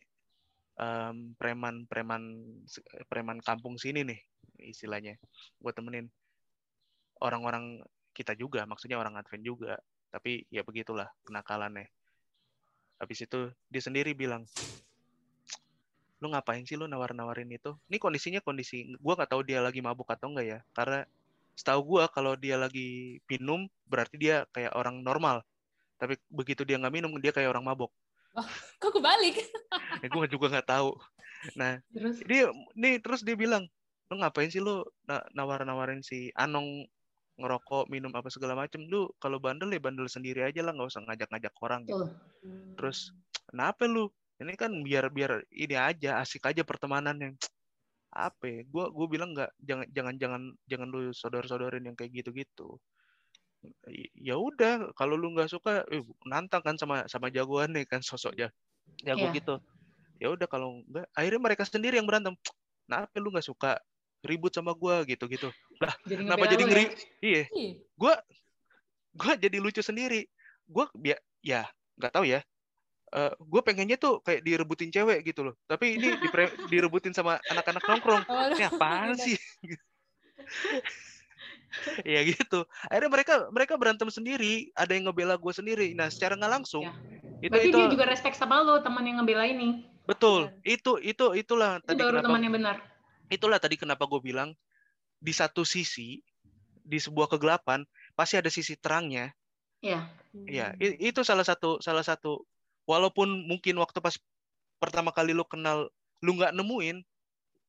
um, 0.81 1.37
preman 1.37 1.85
preman 1.87 2.23
preman 3.07 3.39
kampung 3.45 3.77
sini 3.77 4.03
nih 4.03 4.21
istilahnya 4.61 5.17
gue 5.61 5.73
temenin 5.73 6.09
orang-orang 7.21 7.85
kita 8.17 8.33
juga 8.37 8.65
maksudnya 8.65 8.97
orang 8.97 9.21
Advent 9.21 9.45
juga 9.45 9.77
tapi 10.11 10.45
ya 10.51 10.65
begitulah 10.65 11.07
kenakalannya 11.23 11.87
habis 13.01 13.25
itu 13.25 13.53
dia 13.71 13.83
sendiri 13.83 14.13
bilang 14.17 14.45
lu 16.21 16.29
ngapain 16.29 16.69
sih 16.69 16.77
lu 16.77 16.85
nawar-nawarin 16.85 17.49
itu 17.49 17.73
ini 17.89 17.97
kondisinya 17.97 18.45
kondisi 18.45 18.93
gue 18.93 19.15
nggak 19.17 19.31
tahu 19.31 19.41
dia 19.47 19.65
lagi 19.65 19.81
mabuk 19.81 20.13
atau 20.13 20.29
enggak 20.29 20.47
ya 20.47 20.59
karena 20.77 21.09
setahu 21.61 21.81
gue 21.97 22.05
kalau 22.17 22.33
dia 22.41 22.57
lagi 22.57 23.21
minum 23.29 23.69
berarti 23.85 24.17
dia 24.17 24.49
kayak 24.57 24.73
orang 24.73 25.05
normal 25.05 25.45
tapi 26.01 26.17
begitu 26.33 26.65
dia 26.65 26.81
nggak 26.81 26.95
minum 26.97 27.13
dia 27.21 27.37
kayak 27.37 27.53
orang 27.53 27.69
mabuk 27.69 27.93
oh, 28.33 28.49
kok 28.81 28.97
kebalik 28.97 29.37
ya, 30.01 30.09
gue 30.09 30.27
juga 30.33 30.47
nggak 30.57 30.69
tahu 30.73 30.97
nah 31.61 31.77
terus? 31.93 32.17
dia 32.25 32.49
nih 32.73 32.97
terus 33.05 33.21
dia 33.21 33.37
bilang 33.37 33.69
lu 34.11 34.19
ngapain 34.19 34.49
sih 34.49 34.59
lu 34.59 34.83
nawar-nawarin 35.37 36.03
si 36.03 36.35
Anong 36.35 36.89
ngerokok, 37.41 37.89
minum 37.89 38.13
apa 38.13 38.29
segala 38.29 38.53
macem. 38.53 38.85
Lu 38.85 39.09
kalau 39.17 39.41
bandel 39.41 39.73
ya 39.73 39.81
bandel 39.81 40.07
sendiri 40.07 40.45
aja 40.45 40.61
lah, 40.61 40.77
nggak 40.77 40.91
usah 40.93 41.03
ngajak-ngajak 41.09 41.55
orang 41.65 41.81
gitu. 41.89 42.07
Hmm. 42.45 42.77
Terus 42.77 43.17
kenapa 43.49 43.89
lu? 43.89 44.13
Ini 44.41 44.57
kan 44.57 44.73
biar 44.85 45.13
biar 45.13 45.45
ini 45.53 45.77
aja 45.77 46.21
asik 46.21 46.49
aja 46.49 46.65
pertemanan 46.65 47.17
yang 47.21 47.35
apa 48.11 48.45
ya? 48.47 48.61
Gua 48.67 48.91
gue 48.91 49.07
bilang 49.07 49.33
nggak 49.33 49.51
jangan 49.63 49.87
jangan 49.95 50.15
jangan 50.19 50.43
jangan 50.67 50.89
lu 50.91 51.01
sodor-sodorin 51.15 51.87
yang 51.87 51.97
kayak 51.97 52.13
gitu-gitu. 52.15 52.79
Ya 54.17 54.41
udah, 54.41 54.89
kalau 54.97 55.21
lu 55.21 55.37
nggak 55.37 55.53
suka, 55.53 55.85
eh, 55.93 56.01
nantang 56.25 56.65
kan 56.65 56.81
sama 56.81 57.05
sama 57.13 57.29
jagoan 57.29 57.77
nih 57.77 57.85
kan 57.85 58.01
sosoknya 58.01 58.49
jago 59.05 59.29
yeah. 59.29 59.37
gitu. 59.37 59.55
Ya 60.17 60.29
udah 60.33 60.49
kalau 60.49 60.81
enggak, 60.85 61.07
akhirnya 61.13 61.41
mereka 61.41 61.63
sendiri 61.69 62.01
yang 62.01 62.09
berantem. 62.09 62.37
Kenapa 62.89 63.15
lu 63.21 63.29
nggak 63.31 63.47
suka? 63.47 63.77
ribut 64.25 64.53
sama 64.53 64.77
gue 64.77 65.17
gitu-gitu. 65.17 65.49
Lah, 65.81 65.93
jadi 66.05 66.23
kenapa 66.25 66.45
jadi 66.49 66.63
ngeri? 66.65 66.85
Ya? 66.85 66.93
Iya. 67.21 67.43
Gue 67.97 68.15
gue 69.17 69.33
jadi 69.49 69.57
lucu 69.59 69.81
sendiri. 69.81 70.29
Gue 70.69 70.85
ya 71.01 71.17
ya 71.41 71.63
nggak 71.97 72.13
tahu 72.13 72.25
ya. 72.29 72.41
Uh, 73.11 73.31
eh, 73.31 73.33
gue 73.37 73.63
pengennya 73.67 73.99
tuh 73.99 74.23
kayak 74.23 74.47
direbutin 74.47 74.95
cewek 74.95 75.27
gitu 75.27 75.51
loh. 75.51 75.55
Tapi 75.67 75.99
ini 75.99 76.15
dipre, 76.23 76.55
direbutin 76.71 77.11
sama 77.11 77.43
anak-anak 77.51 77.83
nongkrong. 77.83 78.23
Oh, 78.31 78.47
ini 78.55 78.63
apaan 78.63 79.19
sih? 79.19 79.35
ya 82.15 82.23
gitu. 82.23 82.67
Akhirnya 82.87 83.11
mereka 83.11 83.35
mereka 83.51 83.75
berantem 83.75 84.07
sendiri. 84.11 84.71
Ada 84.79 84.95
yang 84.95 85.11
ngebela 85.11 85.35
gue 85.35 85.53
sendiri. 85.55 85.91
Nah 85.99 86.07
secara 86.07 86.39
nggak 86.39 86.63
langsung. 86.63 86.87
Ya. 86.87 86.95
Itu, 87.41 87.57
Berarti 87.57 87.69
itu, 87.73 87.79
dia 87.83 87.91
juga 87.91 88.07
respect 88.07 88.37
sama 88.39 88.63
lo, 88.63 88.79
teman 88.85 89.03
yang 89.03 89.19
ngebela 89.19 89.43
ini. 89.43 89.83
Betul. 90.07 90.55
Itu 90.63 91.03
itu 91.03 91.35
itulah 91.35 91.83
itu 91.83 91.91
tadi 91.91 92.03
baru 92.03 92.23
teman 92.23 92.43
yang 92.47 92.55
benar 92.55 92.79
itulah 93.31 93.63
tadi 93.63 93.79
kenapa 93.79 94.05
gue 94.11 94.21
bilang 94.21 94.51
di 95.23 95.31
satu 95.31 95.63
sisi 95.63 96.19
di 96.83 96.99
sebuah 96.99 97.31
kegelapan 97.31 97.87
pasti 98.19 98.37
ada 98.37 98.51
sisi 98.51 98.75
terangnya. 98.75 99.31
Iya. 99.81 100.11
Iya, 100.35 100.67
itu 101.01 101.23
salah 101.23 101.47
satu 101.47 101.79
salah 101.81 102.05
satu 102.05 102.45
walaupun 102.85 103.49
mungkin 103.49 103.77
waktu 103.81 103.99
pas 104.01 104.17
pertama 104.81 105.13
kali 105.13 105.37
lu 105.37 105.45
kenal 105.45 105.89
lu 106.21 106.37
nggak 106.37 106.53
nemuin, 106.57 107.05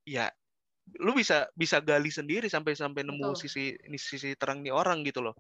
ya 0.08 0.32
lu 1.00 1.16
bisa 1.16 1.48
bisa 1.56 1.80
gali 1.80 2.12
sendiri 2.12 2.52
sampai 2.52 2.76
sampai 2.76 3.06
nemu 3.06 3.32
Betul. 3.32 3.40
sisi 3.40 3.64
ini 3.88 3.96
sisi 3.96 4.36
terang 4.36 4.60
nih 4.66 4.74
orang 4.76 5.06
gitu 5.08 5.24
loh. 5.24 5.38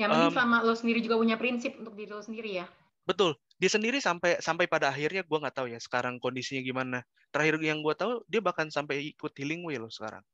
Yang 0.00 0.16
penting 0.16 0.32
um, 0.32 0.38
sama 0.38 0.56
lo 0.64 0.72
sendiri 0.72 1.04
juga 1.04 1.20
punya 1.20 1.36
prinsip 1.36 1.76
untuk 1.76 1.92
diri 1.98 2.10
lo 2.14 2.24
sendiri 2.24 2.64
ya. 2.64 2.66
Betul. 3.04 3.36
Dia 3.60 3.68
sendiri 3.68 4.00
sampai 4.00 4.40
sampai 4.40 4.64
pada 4.64 4.88
akhirnya 4.88 5.20
gue 5.26 5.38
nggak 5.38 5.56
tahu 5.60 5.68
ya 5.68 5.78
sekarang 5.82 6.16
kondisinya 6.16 6.64
gimana. 6.64 6.98
Terakhir 7.28 7.60
yang 7.60 7.84
gue 7.84 7.92
tahu 7.92 8.24
dia 8.30 8.40
bahkan 8.40 8.72
sampai 8.72 9.12
ikut 9.12 9.32
healing 9.36 9.66
way 9.66 9.76
loh 9.76 9.92
sekarang. 9.92 10.24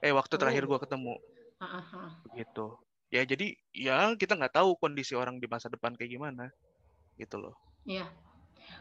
Eh 0.00 0.14
waktu 0.16 0.40
terakhir 0.40 0.64
Oh. 0.64 0.68
gue 0.72 0.78
ketemu 0.80 1.14
ah. 1.60 2.16
gitu. 2.32 2.80
Ya 3.12 3.26
jadi 3.26 3.52
ya 3.74 4.16
kita 4.16 4.38
nggak 4.38 4.54
tahu 4.56 4.80
kondisi 4.80 5.12
orang 5.12 5.42
di 5.42 5.46
masa 5.50 5.68
depan 5.68 5.92
kayak 5.92 6.16
gimana 6.16 6.48
gitu 7.20 7.36
loh. 7.36 7.54
Iya. 7.88 8.06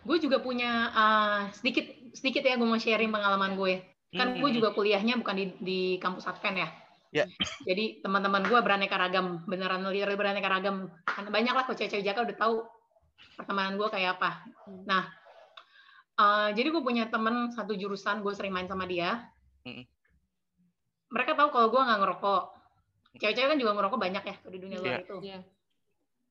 Gue 0.03 0.17
juga 0.19 0.39
punya 0.39 0.91
ah, 0.91 1.41
sedikit 1.51 1.85
sedikit 2.15 2.43
ya 2.43 2.55
gue 2.55 2.67
mau 2.67 2.79
sharing 2.79 3.11
pengalaman 3.11 3.55
gue. 3.59 3.83
Kan 4.09 4.41
gue 4.41 4.49
Hmm, 4.49 4.57
juga 4.57 4.73
kuliahnya 4.73 5.21
bukan 5.21 5.35
di 5.37 5.45
di 5.61 5.79
kampus 6.01 6.25
Advent 6.25 6.57
ya. 6.57 6.69
Ya. 7.09 7.25
Jadi 7.65 8.05
teman-teman 8.05 8.45
gue 8.45 8.59
beraneka 8.61 8.93
ragam, 8.97 9.41
beneran 9.49 9.81
literal 9.89 10.17
beraneka 10.17 10.49
ragam. 10.49 10.89
Kan 11.05 11.25
banyak 11.29 11.53
lah 11.53 11.65
kok 11.65 11.77
cewek-cewek 11.77 12.05
Jaka 12.05 12.25
udah 12.25 12.37
tahu 12.37 12.55
pertemanan 13.37 13.77
gue 13.77 13.87
kayak 13.89 14.17
apa. 14.17 14.45
Hmm. 14.65 14.83
Nah, 14.85 15.03
ah, 16.17 16.49
jadi 16.53 16.69
gue 16.69 16.81
punya 16.85 17.09
temen 17.09 17.49
satu 17.53 17.73
jurusan, 17.73 18.21
gue 18.21 18.33
sering 18.33 18.53
main 18.53 18.69
sama 18.69 18.85
dia. 18.85 19.25
Mm-mm. 19.65 19.85
Mereka 21.09 21.33
tahu 21.33 21.49
kalau 21.49 21.67
gue 21.73 21.81
nggak 21.81 21.99
ngerokok. 22.01 22.43
Cewek-cewek 23.17 23.49
kan 23.57 23.59
juga 23.61 23.73
ngerokok 23.73 23.99
banyak 23.99 24.23
ya 24.25 24.35
di 24.45 24.57
dunia 24.61 24.77
luar 24.77 24.93
Iya. 24.93 25.01
itu. 25.01 25.17
Iya. 25.25 25.39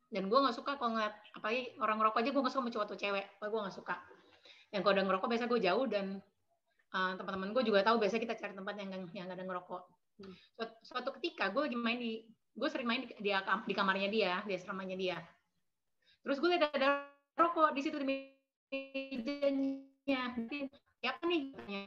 Dan 0.08 0.32
gue 0.32 0.38
nggak 0.40 0.56
suka 0.56 0.80
kalau 0.80 0.96
ngeliat 0.96 1.14
apalagi 1.36 1.76
orang 1.84 2.00
ngerokok 2.00 2.18
aja 2.24 2.30
gue 2.32 2.40
nggak 2.40 2.54
suka 2.54 2.62
sama 2.64 2.72
cowok 2.72 2.86
atau 2.88 2.96
cewek 2.96 3.26
gue 3.38 3.60
nggak 3.60 3.76
suka. 3.76 3.96
Yang 4.72 4.80
kalau 4.84 4.94
udah 4.96 5.04
ngerokok 5.08 5.28
biasa 5.28 5.44
gue 5.48 5.60
jauh 5.64 5.84
dan 5.88 6.06
uh, 6.96 7.12
teman-teman 7.16 7.48
gue 7.52 7.62
juga 7.68 7.84
tahu 7.84 7.96
biasanya 8.00 8.22
kita 8.24 8.34
cari 8.40 8.52
tempat 8.56 8.74
yang 8.76 8.88
nggak- 8.88 9.12
yang 9.12 9.24
nggak 9.28 9.38
ada 9.38 9.46
ngerokok. 9.46 9.82
Hmm. 10.18 10.34
suatu, 10.58 10.74
suatu 10.82 11.10
ketika 11.20 11.54
gue 11.54 11.62
lagi 11.70 11.78
main 11.78 11.98
di 12.00 12.26
gue 12.58 12.68
sering 12.68 12.88
main 12.90 13.06
di, 13.06 13.14
di, 13.22 13.30
di 13.30 13.74
kamarnya 13.76 14.08
dia 14.10 14.42
di 14.42 14.52
asramanya 14.56 14.96
dia. 14.98 15.16
Terus 16.26 16.42
gue 16.42 16.48
lihat 16.50 16.74
ada 16.74 17.06
rokok 17.38 17.70
di 17.70 17.80
situ 17.86 17.96
di 18.02 18.06
mejanya. 18.08 20.34
Siapa 20.98 21.22
nih? 21.22 21.54
Katanya. 21.54 21.82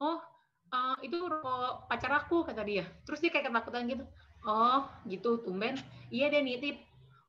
Oh 0.00 0.24
uh, 0.72 0.96
itu 1.04 1.20
rokok 1.20 1.84
pacar 1.90 2.16
aku 2.16 2.48
kata 2.48 2.64
dia. 2.64 2.88
Terus 3.04 3.20
dia 3.20 3.28
kayak 3.28 3.52
ketakutan 3.52 3.84
gitu. 3.92 4.04
Oh 4.48 4.88
gitu 5.04 5.44
tumben. 5.44 5.76
Iya 6.08 6.32
dia 6.32 6.40
nitip 6.40 6.87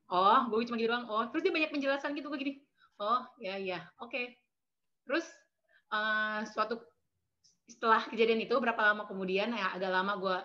oh 0.10 0.40
gue 0.50 0.66
cuma 0.66 0.78
gitu 0.78 0.90
doang. 0.92 1.06
Oh 1.08 1.24
terus 1.30 1.42
dia 1.46 1.54
banyak 1.54 1.72
penjelasan 1.72 2.14
gitu 2.18 2.28
gue 2.30 2.40
gini. 2.40 2.54
Oh 3.00 3.24
ya 3.40 3.56
ya. 3.56 3.86
Oke. 4.02 4.36
Terus 5.06 5.26
eh, 5.94 6.42
suatu 6.50 6.82
setelah 7.70 8.02
kejadian 8.10 8.42
itu 8.42 8.58
berapa 8.58 8.82
lama 8.82 9.06
kemudian 9.06 9.54
ya 9.54 9.78
agak 9.78 9.94
lama 9.94 10.18
gue 10.18 10.38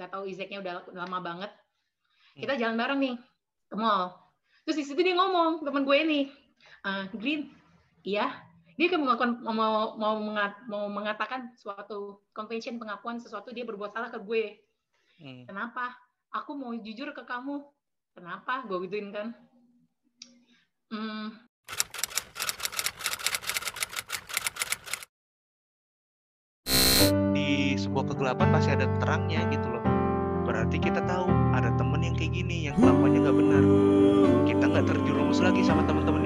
nggak 0.00 0.08
tahu 0.08 0.24
Izeknya 0.24 0.64
udah 0.64 0.74
lama 0.96 1.18
banget. 1.20 1.52
Kita 2.32 2.56
jalan 2.56 2.76
bareng 2.80 2.98
nih 3.00 3.14
ke 3.68 3.76
mall. 3.76 4.16
Terus 4.64 4.76
di 4.80 4.84
situ 4.88 5.00
dia 5.04 5.12
ngomong 5.12 5.60
teman 5.66 5.84
gue 5.84 5.96
ini 6.00 6.20
"Eh, 6.84 7.04
Green 7.16 7.52
iya. 8.02 8.32
Dia 8.72 8.88
kan 8.88 9.04
mengakuan, 9.04 9.36
mau 9.44 10.00
mau 10.00 10.16
mengat- 10.16 10.64
mau 10.64 10.88
mengatakan 10.88 11.52
suatu 11.60 12.24
convention 12.32 12.80
pengakuan 12.80 13.20
sesuatu 13.20 13.52
dia 13.52 13.68
berbuat 13.68 13.92
salah 13.92 14.08
ke 14.08 14.16
gue. 14.24 14.64
Hmm. 15.20 15.44
Kenapa? 15.44 15.92
Aku 16.32 16.56
mau 16.56 16.72
jujur 16.72 17.12
ke 17.12 17.22
kamu. 17.28 17.68
Kenapa? 18.12 18.64
Gue 18.68 18.84
gituin 18.84 19.08
kan. 19.08 19.32
Hmm, 20.92 21.32
Di 27.32 27.74
sebuah 27.80 28.12
kegelapan 28.12 28.48
pasti 28.52 28.70
ada 28.76 28.84
terangnya 29.00 29.48
gitu 29.48 29.72
loh. 29.72 29.84
Berarti 30.44 30.76
kita 30.76 31.00
tahu 31.08 31.26
ada 31.56 31.72
temen 31.80 32.04
yang 32.04 32.12
kayak 32.12 32.36
gini 32.36 32.68
yang 32.68 32.76
kelakuannya 32.76 33.20
nggak 33.24 33.38
benar. 33.40 33.62
Kita 34.44 34.64
nggak 34.68 34.86
terjerumus 34.92 35.40
lagi 35.40 35.64
sama 35.64 35.80
teman-teman 35.88 36.21